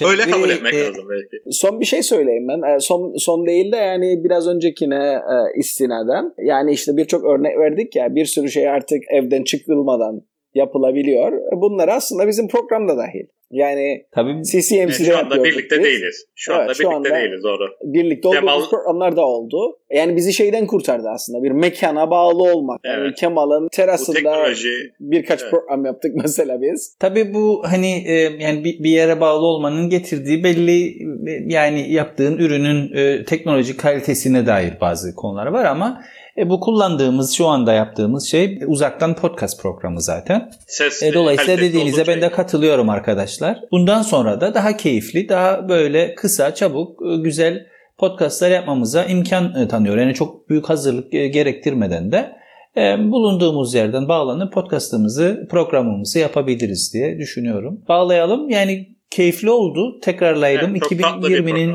öyle 0.10 0.30
kabul 0.30 0.50
etmek 0.50 0.74
e, 0.74 0.80
lazım 0.80 1.04
belki. 1.10 1.36
Son 1.50 1.80
bir 1.80 1.84
şey 1.84 2.02
söyleyeyim 2.02 2.48
ben. 2.48 2.76
E, 2.76 2.80
son 2.80 3.16
son 3.16 3.46
değil 3.46 3.72
de 3.72 3.76
yani 3.76 4.24
biraz 4.24 4.48
öncekine 4.48 5.20
istinaden. 5.56 6.34
Yani 6.38 6.72
işte 6.72 6.96
birçok 6.96 7.24
örnek 7.24 7.58
verdik 7.58 7.96
ya 7.96 8.14
bir 8.14 8.24
sürü 8.24 8.50
şey 8.50 8.68
artık 8.68 9.02
evden 9.10 9.44
çıkılmadan 9.44 10.22
yapılabiliyor. 10.54 11.32
Bunlar 11.52 11.88
aslında 11.88 12.28
bizim 12.28 12.48
programda 12.48 12.96
dahil. 12.96 13.26
Yani 13.52 14.06
Tabii, 14.12 14.42
CCMC'de 14.42 14.82
evet, 14.82 15.06
şu 15.06 15.18
anda 15.18 15.44
birlikte 15.44 15.78
biz. 15.78 15.84
değiliz. 15.84 16.26
Şu 16.34 16.52
evet, 16.52 16.62
anda 16.62 16.74
şu 16.74 16.80
birlikte 16.80 16.96
anda 16.96 17.10
değiliz 17.10 17.42
doğru. 17.44 17.68
Birlikte 17.82 18.28
olduğumuz 18.28 18.40
Kemal... 18.40 18.70
programlar 18.70 19.16
da 19.16 19.26
oldu. 19.26 19.78
Yani 19.90 20.16
bizi 20.16 20.32
şeyden 20.32 20.66
kurtardı 20.66 21.08
aslında. 21.08 21.42
Bir 21.42 21.50
mekana 21.50 22.10
bağlı 22.10 22.42
olmak. 22.42 22.80
Evet. 22.84 22.98
Yani 22.98 23.14
Kemal'ın 23.14 23.68
terasında 23.72 24.16
teknoloji... 24.16 24.92
birkaç 25.00 25.42
evet. 25.42 25.50
program 25.50 25.84
yaptık 25.84 26.12
mesela 26.22 26.62
biz. 26.62 26.96
Tabii 27.00 27.34
bu 27.34 27.62
hani 27.64 28.04
e, 28.06 28.14
yani 28.14 28.64
bir, 28.64 28.84
bir 28.84 28.90
yere 28.90 29.20
bağlı 29.20 29.46
olmanın 29.46 29.90
getirdiği 29.90 30.44
belli 30.44 30.88
e, 31.30 31.44
yani 31.46 31.92
yaptığın 31.92 32.38
ürünün 32.38 32.92
e, 32.96 33.24
teknolojik 33.24 33.80
kalitesine 33.80 34.46
dair 34.46 34.80
bazı 34.80 35.14
konular 35.14 35.46
var 35.46 35.64
ama 35.64 36.02
e, 36.38 36.50
bu 36.50 36.60
kullandığımız 36.60 37.32
şu 37.32 37.46
anda 37.46 37.72
yaptığımız 37.72 38.30
şey 38.30 38.58
uzaktan 38.66 39.16
podcast 39.16 39.62
programı 39.62 40.02
zaten. 40.02 40.50
Ses, 40.66 41.02
e, 41.02 41.14
dolayısıyla 41.14 41.58
dediğinize 41.58 42.06
ben 42.06 42.22
de 42.22 42.30
katılıyorum 42.30 42.88
arkadaşlar. 42.88 43.60
Bundan 43.72 44.02
sonra 44.02 44.40
da 44.40 44.54
daha 44.54 44.76
keyifli, 44.76 45.28
daha 45.28 45.68
böyle 45.68 46.14
kısa, 46.14 46.54
çabuk, 46.54 47.02
e, 47.06 47.16
güzel 47.16 47.66
podcastlar 47.98 48.50
yapmamıza 48.50 49.04
imkan 49.04 49.54
e, 49.54 49.68
tanıyor. 49.68 49.96
Yani 49.96 50.14
çok 50.14 50.48
büyük 50.48 50.68
hazırlık 50.68 51.14
e, 51.14 51.28
gerektirmeden 51.28 52.12
de 52.12 52.42
bulunduğumuz 52.98 53.74
yerden 53.74 54.08
bağlanıp 54.08 54.52
podcastımızı, 54.52 55.46
programımızı 55.50 56.18
yapabiliriz 56.18 56.94
diye 56.94 57.18
düşünüyorum. 57.18 57.80
Bağlayalım. 57.88 58.50
Yani 58.50 58.88
keyifli 59.10 59.50
oldu. 59.50 60.00
Tekrarlayalım. 60.00 60.70
Evet, 60.70 60.82
2020'nin 60.82 61.74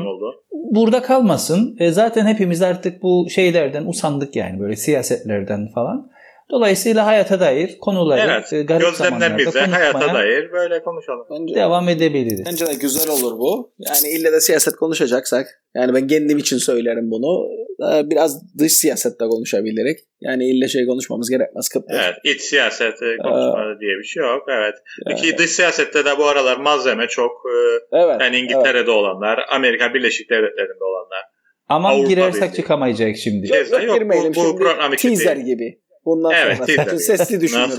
burada 0.70 1.02
kalmasın. 1.02 1.76
E, 1.78 1.90
zaten 1.90 2.26
hepimiz 2.26 2.62
artık 2.62 3.02
bu 3.02 3.26
şeylerden 3.30 3.86
usandık 3.86 4.36
yani 4.36 4.60
böyle 4.60 4.76
siyasetlerden 4.76 5.68
falan. 5.68 6.10
Dolayısıyla 6.50 7.06
hayata 7.06 7.40
dair 7.40 7.78
konuları 7.78 8.20
evet, 8.20 8.52
e, 8.52 8.62
garip 8.62 8.82
gözlemlerimize 8.82 9.60
hayata 9.60 10.14
dair 10.14 10.52
böyle 10.52 10.82
konuşalım. 10.82 11.26
Bence, 11.30 11.54
devam 11.54 11.88
edebiliriz. 11.88 12.46
Bence 12.46 12.66
de 12.66 12.74
güzel 12.74 13.08
olur 13.08 13.38
bu. 13.38 13.72
Yani 13.78 14.14
ille 14.14 14.32
de 14.32 14.40
siyaset 14.40 14.76
konuşacaksak 14.76 15.46
yani 15.74 15.94
ben 15.94 16.06
kendim 16.06 16.38
için 16.38 16.58
söylerim 16.58 17.10
bunu. 17.10 17.48
Ee, 17.92 18.10
biraz 18.10 18.58
dış 18.58 18.72
siyasette 18.72 19.24
konuşabilirik. 19.24 19.98
Yani 20.20 20.50
ille 20.50 20.68
şey 20.68 20.86
konuşmamız 20.86 21.30
gerekmez. 21.30 21.68
Kıtlık. 21.68 21.90
Evet 21.90 22.14
iç 22.24 22.40
siyaset 22.40 23.02
e, 23.02 23.16
konuşma 23.16 23.62
ee, 23.62 23.80
diye 23.80 23.98
bir 23.98 24.04
şey 24.04 24.22
yok. 24.22 24.42
Evet. 24.48 24.74
Yani. 25.06 25.20
Ki 25.20 25.38
dış 25.38 25.50
siyasette 25.50 26.04
de 26.04 26.18
bu 26.18 26.26
aralar 26.26 26.56
malzeme 26.56 27.08
çok. 27.08 27.30
E, 27.30 27.56
evet, 27.96 28.16
yani 28.20 28.36
İngiltere'de 28.36 28.78
evet. 28.78 28.88
olanlar, 28.88 29.40
Amerika 29.50 29.94
Birleşik 29.94 30.30
Devletleri'nde 30.30 30.84
olanlar. 30.84 31.22
Ama 31.68 31.88
Avrupa 31.88 32.08
girersek 32.08 32.42
Birliği. 32.42 32.56
çıkamayacak 32.56 33.16
şimdi. 33.16 33.46
Yok, 33.46 33.70
yok, 33.72 33.84
yok 33.84 33.98
girmeyelim 33.98 34.34
bu, 34.34 34.60
bu 34.60 34.96
şimdi. 34.98 35.14
Teaser 35.14 35.36
gibi. 35.36 35.78
Bundan 36.08 36.32
evet, 36.32 36.56
sonra 36.56 36.66
teaser. 36.66 37.16
sesli 37.16 37.40
düşünürüm. 37.40 37.70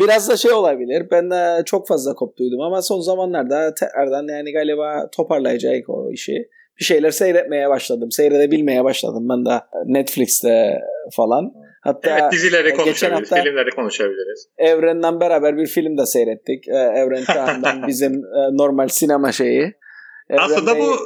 Biraz 0.00 0.28
da 0.28 0.36
şey 0.36 0.52
olabilir. 0.52 1.06
Ben 1.10 1.30
de 1.30 1.62
çok 1.66 1.88
fazla 1.88 2.14
koptuydum 2.14 2.60
ama 2.60 2.82
son 2.82 3.00
zamanlarda 3.00 3.74
tekrardan 3.74 4.28
yani 4.28 4.52
galiba 4.52 5.10
toparlayacak 5.16 5.88
o 5.88 6.10
işi 6.12 6.48
bir 6.80 6.84
şeyler 6.84 7.10
seyretmeye 7.10 7.68
başladım. 7.70 8.10
Seyredebilmeye 8.10 8.84
başladım 8.84 9.28
ben 9.30 9.46
de 9.46 9.60
Netflix'te 9.86 10.78
falan. 11.16 11.52
Hatta 11.82 12.18
evet, 12.18 12.32
dizileri 12.32 12.74
konuşabiliriz, 12.74 13.32
hafta 13.32 13.42
filmleri 13.42 13.70
konuşabiliriz. 13.70 14.48
Evren'den 14.58 15.20
beraber 15.20 15.56
bir 15.56 15.66
film 15.66 15.98
de 15.98 16.06
seyrettik. 16.06 16.68
Ee, 16.68 16.72
Evren 16.72 17.24
Kağan'dan 17.24 17.82
bizim 17.86 18.12
e, 18.12 18.40
normal 18.52 18.88
sinema 18.88 19.32
şeyi. 19.32 19.74
Evren 20.30 20.42
Aslında 20.42 20.78
bu 20.78 20.96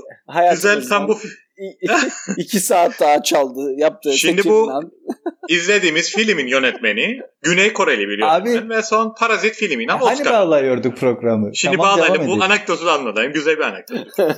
güzel 0.51 0.89
tam 0.89 1.09
bu 1.09 1.17
iki 2.37 2.61
saat 2.61 3.01
daha 3.01 3.23
çaldı 3.23 3.75
yaptığı 3.77 4.13
Şimdi 4.13 4.45
bu 4.45 4.73
izlediğimiz 5.49 6.17
filmin 6.17 6.47
yönetmeni 6.47 7.21
Güney 7.43 7.73
Koreli 7.73 8.09
bir 8.09 8.19
yönetmen 8.19 8.71
ve 8.71 8.83
son 8.83 9.15
Parazit 9.15 9.55
filmiyle 9.55 9.93
hani 9.93 10.03
Oscar. 10.03 10.27
Hani 10.27 10.35
bağlayıyorduk 10.35 10.97
programı? 10.97 11.57
Şimdi 11.57 11.77
tamam, 11.77 11.99
bağlayalım. 11.99 12.27
Bu 12.27 12.45
anekdotu 12.45 12.91
anlatayım. 12.91 13.33
Güzel 13.33 13.57
bir 13.57 13.63
anekdot. 13.63 14.07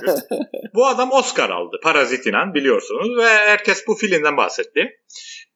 bu 0.73 0.87
adam 0.87 1.11
Oscar 1.11 1.49
aldı 1.49 1.77
Parazit'le 1.83 2.53
biliyorsunuz 2.53 3.17
ve 3.17 3.27
herkes 3.27 3.87
bu 3.87 3.95
filmden 3.95 4.37
bahsetti. 4.37 4.99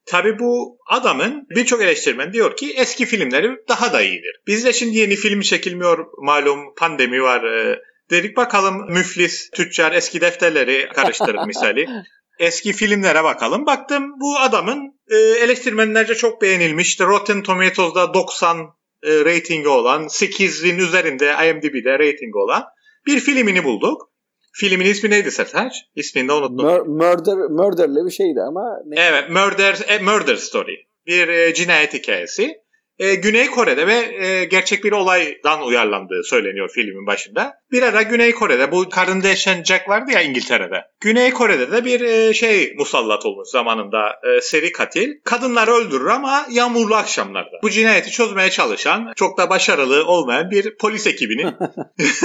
Tabi 0.05 0.39
bu 0.39 0.77
adamın 0.89 1.47
birçok 1.49 1.81
eleştirmen 1.81 2.33
diyor 2.33 2.55
ki 2.55 2.73
eski 2.77 3.05
filmleri 3.05 3.49
daha 3.69 3.93
da 3.93 4.01
iyidir. 4.01 4.41
Bizde 4.47 4.73
şimdi 4.73 4.97
yeni 4.97 5.15
film 5.15 5.41
çekilmiyor 5.41 6.05
malum 6.21 6.75
pandemi 6.77 7.21
var. 7.21 7.43
E, 7.43 7.79
dedik 8.09 8.37
bakalım 8.37 8.91
müflis, 8.91 9.49
tüccar 9.49 9.91
eski 9.91 10.21
defterleri 10.21 10.89
karıştırır 10.93 11.47
misali. 11.47 11.85
Eski 12.39 12.73
filmlere 12.73 13.23
bakalım. 13.23 13.65
Baktım 13.65 14.19
bu 14.21 14.39
adamın 14.39 14.99
e, 15.11 15.15
eleştirmenlerce 15.15 16.15
çok 16.15 16.41
beğenilmiş. 16.41 16.87
İşte 16.87 17.05
Rotten 17.05 17.43
Tomatoes'da 17.43 18.13
90 18.13 18.57
e, 19.03 19.25
ratingi 19.25 19.67
olan, 19.67 20.03
8'in 20.03 20.77
üzerinde 20.77 21.25
IMDb'de 21.25 21.99
ratingi 21.99 22.37
olan 22.37 22.63
bir 23.05 23.19
filmini 23.19 23.63
bulduk. 23.63 24.13
Filmin 24.55 24.85
ismi 24.85 25.09
neydi 25.09 25.31
Sertaç? 25.31 25.73
İsmini 25.95 26.27
de 26.27 26.33
unuttum. 26.33 26.65
Mur- 26.65 26.87
murder, 26.87 27.35
murder'lı 27.35 28.05
bir 28.05 28.11
şeydi 28.11 28.39
ama. 28.47 28.77
Ne? 28.85 28.99
Evet, 28.99 29.29
Murder, 29.29 29.79
a 29.89 30.03
Murder 30.03 30.35
Story. 30.35 30.75
Bir 31.07 31.27
e, 31.27 31.53
cinayet 31.53 31.93
hikayesi 31.93 32.62
e, 32.99 33.15
Güney 33.15 33.47
Kore'de 33.47 33.87
ve 33.87 34.25
e, 34.25 34.45
gerçek 34.45 34.83
bir 34.83 34.91
olaydan 34.91 35.67
uyarlandığı 35.67 36.23
söyleniyor 36.23 36.69
filmin 36.73 37.07
başında. 37.07 37.53
Bir 37.71 37.81
ara 37.81 38.01
Güney 38.01 38.31
Kore'de 38.31 38.71
bu 38.71 38.89
karında 38.89 39.27
yaşayan 39.27 39.63
Jack 39.63 39.89
vardı 39.89 40.11
ya 40.11 40.21
İngiltere'de. 40.21 40.85
Güney 41.01 41.31
Kore'de 41.31 41.71
de 41.71 41.85
bir 41.85 42.01
e, 42.01 42.33
şey 42.33 42.73
musallat 42.77 43.25
olmuş 43.25 43.49
zamanında 43.49 44.07
e, 44.07 44.41
seri 44.41 44.71
katil. 44.71 45.13
Kadınları 45.23 45.71
öldürür 45.71 46.07
ama 46.07 46.45
yağmurlu 46.51 46.95
akşamlarda. 46.95 47.57
Bu 47.63 47.69
cinayeti 47.69 48.11
çözmeye 48.11 48.49
çalışan 48.49 49.13
çok 49.15 49.37
da 49.37 49.49
başarılı 49.49 50.05
olmayan 50.05 50.51
bir 50.51 50.77
polis 50.77 51.07
ekibinin 51.07 51.53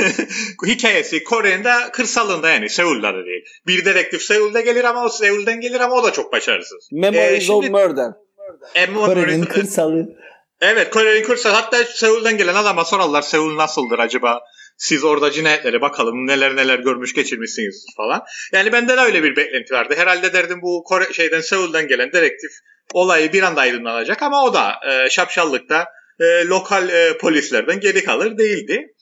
hikayesi 0.67 1.25
Kore'nin 1.25 1.65
de 1.65 1.73
kırsalında 1.93 2.51
yani 2.51 2.69
Seul'da 2.69 3.15
da 3.15 3.27
değil. 3.27 3.45
Bir 3.67 3.85
dedektif 3.85 4.23
Seul'de 4.23 4.63
gelir 4.63 4.85
ama 4.85 5.05
o 5.05 5.09
Seul'den 5.09 5.61
gelir 5.61 5.81
ama 5.81 5.95
o 5.95 6.05
da 6.05 6.11
çok 6.11 6.33
başarısız. 6.33 6.89
Memories 6.93 7.33
ee, 7.33 7.41
şimdi, 7.41 7.57
of 7.57 7.71
Murder. 7.71 8.13
Kore'nin 8.95 9.45
kırsalı. 9.45 10.09
Evet 10.61 10.91
Kore'nin 10.91 11.25
kırsal. 11.25 11.55
Hatta 11.55 11.85
Seul'den 11.85 12.39
gelen 12.39 12.55
adama 12.55 12.85
sorarlar 12.85 13.23
Seul 13.23 13.57
nasıldır 13.57 13.99
acaba? 13.99 14.41
Siz 14.77 15.05
orada 15.05 15.31
cinayetleri 15.31 15.81
bakalım 15.81 16.27
neler 16.27 16.57
neler 16.57 16.79
görmüş 16.79 17.15
geçirmişsiniz 17.15 17.87
falan. 17.97 18.25
Yani 18.53 18.73
benden 18.73 18.99
öyle 18.99 19.23
bir 19.23 19.37
beklenti 19.37 19.75
vardı. 19.75 19.95
Herhalde 19.97 20.33
derdim 20.33 20.63
bu 20.63 20.85
Kore 20.85 21.13
şeyden 21.13 21.41
Seul'den 21.41 21.89
gelen 21.89 22.13
direktif 22.13 22.51
olayı 22.93 23.33
bir 23.33 23.43
anda 23.43 23.61
aydınlanacak 23.61 24.23
ama 24.23 24.45
o 24.45 24.55
da 24.55 24.75
e, 24.91 25.11
şapşallıkta 25.11 25.87
e, 26.21 26.45
lokal 26.47 26.89
e, 26.89 27.19
polislerden 27.19 27.81
geri 27.81 28.05
kalır 28.05 28.39
değildi. 28.39 28.95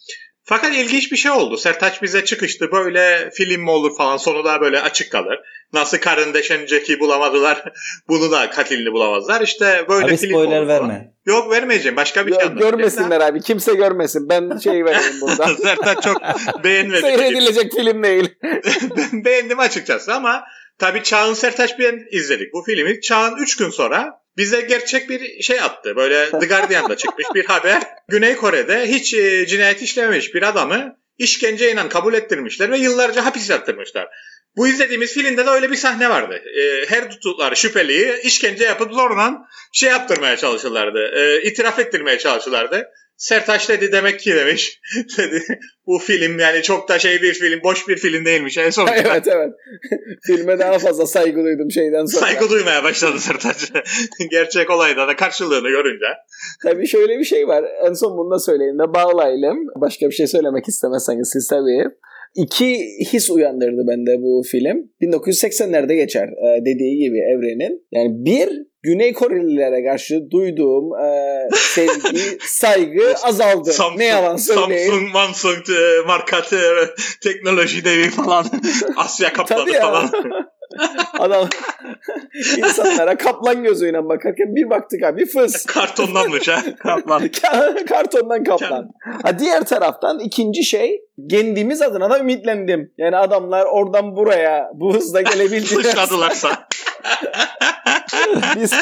Fakat 0.48 0.74
ilginç 0.74 1.12
bir 1.12 1.16
şey 1.16 1.30
oldu. 1.30 1.56
Sertaç 1.56 2.02
bize 2.02 2.24
çıkıştı 2.24 2.72
böyle 2.72 3.30
film 3.30 3.62
mi 3.62 3.70
olur 3.70 3.96
falan 3.96 4.16
sonu 4.16 4.44
da 4.44 4.60
böyle 4.60 4.80
açık 4.80 5.12
kalır. 5.12 5.38
Nasıl 5.72 5.98
karın 5.98 6.34
deşen 6.34 6.66
Jack'i 6.66 7.00
bulamadılar 7.00 7.64
bunu 8.08 8.30
da 8.30 8.50
katilini 8.50 8.92
bulamazlar. 8.92 9.40
İşte 9.40 9.84
böyle 9.88 10.06
abi 10.06 10.16
film 10.16 10.30
spoiler 10.30 10.58
olur 10.58 10.68
verme. 10.68 10.88
Falan. 10.88 11.36
Yok 11.36 11.50
vermeyeceğim 11.50 11.96
başka 11.96 12.26
bir 12.26 12.30
Yok, 12.30 12.40
şey 12.40 12.48
anlatacağım. 12.48 12.76
Görmesinler 12.76 13.20
abi 13.20 13.40
kimse 13.40 13.74
görmesin 13.74 14.28
ben 14.28 14.58
şey 14.58 14.84
vereyim 14.84 15.20
burada. 15.20 15.48
Sertaç 15.62 16.04
çok 16.04 16.22
beğenmedi. 16.64 17.00
Seyredilecek 17.00 17.72
film 17.72 18.02
değil. 18.02 18.34
ben 18.42 19.24
beğendim 19.24 19.58
açıkçası 19.58 20.14
ama 20.14 20.44
tabii 20.78 21.02
Çağın 21.02 21.34
Sertaç 21.34 21.78
bir 21.78 22.06
izledik 22.10 22.52
bu 22.52 22.62
filmi. 22.62 23.00
Çağın 23.00 23.36
3 23.36 23.56
gün 23.56 23.70
sonra 23.70 24.22
bize 24.36 24.60
gerçek 24.60 25.10
bir 25.10 25.42
şey 25.42 25.60
attı. 25.60 25.96
Böyle 25.96 26.30
The 26.30 26.46
Guardian'da 26.46 26.96
çıkmış 26.96 27.26
bir 27.34 27.44
haber. 27.44 27.82
Güney 28.08 28.36
Kore'de 28.36 28.88
hiç 28.88 29.14
e, 29.14 29.46
cinayet 29.46 29.82
işlememiş 29.82 30.34
bir 30.34 30.42
adamı 30.42 30.96
işkenceyle 31.18 31.88
kabul 31.88 32.14
ettirmişler 32.14 32.70
ve 32.70 32.78
yıllarca 32.78 33.24
hapis 33.24 33.50
yattırmışlar. 33.50 34.08
Bu 34.56 34.68
izlediğimiz 34.68 35.14
filmde 35.14 35.46
de 35.46 35.50
öyle 35.50 35.70
bir 35.70 35.76
sahne 35.76 36.10
vardı. 36.10 36.42
E, 36.58 36.86
her 36.88 37.10
tutukları 37.10 37.56
şüpheliyi 37.56 38.20
işkence 38.22 38.64
yapıp 38.64 38.92
zorla 38.92 39.48
şey 39.72 39.90
yaptırmaya 39.90 40.36
çalışırlardı. 40.36 41.10
E, 41.14 41.42
itiraf 41.42 41.78
ettirmeye 41.78 42.18
çalışırlardı. 42.18 42.88
Sertaç 43.16 43.68
dedi 43.68 43.92
demek 43.92 44.20
ki 44.20 44.34
demiş. 44.34 44.80
dedi 45.18 45.42
bu 45.86 45.98
film 45.98 46.38
yani 46.38 46.62
çok 46.62 46.88
da 46.88 46.98
şey 46.98 47.22
bir 47.22 47.34
film, 47.34 47.62
boş 47.64 47.88
bir 47.88 47.96
film 47.96 48.24
değilmiş 48.24 48.58
en 48.58 48.70
sonunda. 48.70 48.96
evet 48.96 49.28
evet. 49.28 49.52
Filme 50.26 50.58
daha 50.58 50.78
fazla 50.78 51.06
saygı 51.06 51.44
duydum 51.44 51.70
şeyden 51.70 52.04
sonra. 52.04 52.26
Saygı 52.26 52.50
duymaya 52.50 52.84
başladı 52.84 53.18
Sertaç. 53.18 53.72
Gerçek 54.30 54.70
olayda 54.70 55.08
da 55.08 55.16
karşılığını 55.16 55.68
görünce. 55.68 56.06
Tabii 56.62 56.86
şöyle 56.86 57.18
bir 57.18 57.24
şey 57.24 57.48
var. 57.48 57.64
En 57.88 57.92
son 57.92 58.18
bunu 58.18 58.30
da 58.30 58.38
söyleyeyim 58.38 58.78
de 58.78 58.94
bağlayalım. 58.94 59.58
Başka 59.76 60.06
bir 60.06 60.14
şey 60.14 60.26
söylemek 60.26 60.68
istemezseniz 60.68 61.30
siz 61.32 61.48
tabii. 61.48 61.84
İki 62.36 62.78
his 63.12 63.30
uyandırdı 63.30 63.86
bende 63.88 64.22
bu 64.22 64.42
film. 64.50 64.90
1980'lerde 65.00 65.94
geçer 65.94 66.28
e, 66.28 66.60
dediği 66.60 66.98
gibi 66.98 67.18
evrenin. 67.18 67.86
Yani 67.92 68.24
bir 68.24 68.48
Güney 68.82 69.12
Korelilere 69.12 69.84
karşı 69.84 70.30
duyduğum 70.30 71.00
e, 71.00 71.08
sevgi, 71.54 72.38
saygı 72.40 73.14
azaldı. 73.22 73.72
Samsung, 73.72 73.98
ne 73.98 74.04
yalan 74.04 74.36
söyleyeyim. 74.36 74.92
Samsung, 74.92 75.12
Samsung 75.12 75.78
e, 75.78 76.06
markası 76.06 76.58
teknoloji 77.22 77.84
devi 77.84 78.10
falan. 78.10 78.46
Asya 78.96 79.32
kaplanı 79.32 79.72
falan. 79.72 80.10
Adam 81.18 81.48
insanlara 82.56 83.16
kaplan 83.16 83.62
gözüyle 83.62 84.08
bakarken 84.08 84.54
bir 84.54 84.70
baktık 84.70 85.02
abi 85.02 85.26
fıs. 85.26 85.66
Kartondanmış 85.66 86.48
ha 86.48 86.62
kaplan. 86.78 87.28
Kartondan 87.88 88.44
kaplan. 88.44 88.90
Ha, 89.22 89.38
diğer 89.38 89.64
taraftan 89.66 90.18
ikinci 90.18 90.64
şey 90.64 91.00
kendimiz 91.30 91.82
adına 91.82 92.10
da 92.10 92.18
ümitlendim. 92.18 92.92
Yani 92.98 93.16
adamlar 93.16 93.64
oradan 93.64 94.16
buraya 94.16 94.70
bu 94.74 94.94
hızla 94.94 95.20
gelebildiler. 95.20 95.82
Sıçradılarsa. 95.82 96.66
biz, 98.56 98.72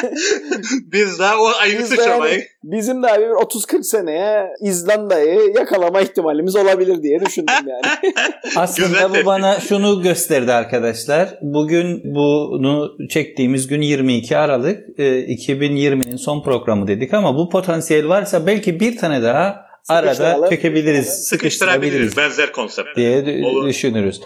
biz 0.91 1.19
de 1.19 1.23
o 1.23 1.51
aynı 1.61 1.79
biz 1.79 1.89
sıçramayı. 1.89 2.33
Yani, 2.33 2.43
bizim 2.63 3.03
de 3.03 3.07
abi 3.11 3.23
30-40 3.23 3.83
seneye 3.83 4.47
İzlanda'yı 4.61 5.53
yakalama 5.55 6.01
ihtimalimiz 6.01 6.55
olabilir 6.55 7.03
diye 7.03 7.19
düşündüm 7.25 7.53
yani. 7.67 8.13
Aslında 8.55 9.09
bu 9.09 9.25
bana 9.25 9.59
şunu 9.59 10.01
gösterdi 10.01 10.53
arkadaşlar. 10.53 11.39
Bugün 11.41 12.01
bunu 12.15 12.91
çektiğimiz 13.09 13.67
gün 13.67 13.81
22 13.81 14.37
Aralık 14.37 14.99
2020'nin 14.99 16.15
e, 16.15 16.17
son 16.17 16.43
programı 16.43 16.87
dedik 16.87 17.13
ama 17.13 17.35
bu 17.35 17.49
potansiyel 17.49 18.09
varsa 18.09 18.47
belki 18.47 18.79
bir 18.79 18.97
tane 18.97 19.23
daha 19.23 19.65
arada 19.89 20.49
çekebiliriz, 20.49 21.07
sıkıştırabiliriz 21.07 22.17
benzer 22.17 22.51
konsept 22.51 22.95
diye 22.95 23.45
Olur. 23.45 23.67
düşünürüz. 23.67 24.21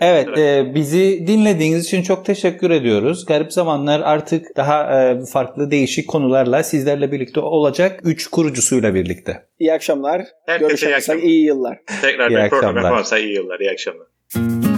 Evet 0.00 0.38
e, 0.38 0.74
bizi 0.74 1.26
dinlediğiniz 1.26 1.84
için 1.84 2.02
çok 2.02 2.24
teşekkür 2.24 2.70
ediyoruz. 2.70 3.26
Garip 3.26 3.52
Zamanlar 3.52 4.00
artık 4.00 4.56
daha 4.56 5.02
e, 5.02 5.24
farklı 5.32 5.70
değişik 5.70 6.08
konularla 6.08 6.62
sizlerle 6.62 7.12
birlikte 7.12 7.40
olacak. 7.40 8.00
Üç 8.04 8.26
kurucusuyla 8.26 8.94
birlikte. 8.94 9.46
İyi 9.58 9.72
akşamlar. 9.72 10.22
Herkese 10.46 10.88
iyi, 10.88 10.96
akşamlar. 10.96 11.22
iyi 11.22 11.44
yıllar. 11.44 11.78
Tekrar 12.02 12.30
iyi 12.30 12.36
bir 12.36 12.48
program 12.48 12.76
yaparsa 12.76 13.18
iyi 13.18 13.34
yıllar. 13.34 13.60
İyi 13.60 13.70
akşamlar. 13.70 14.71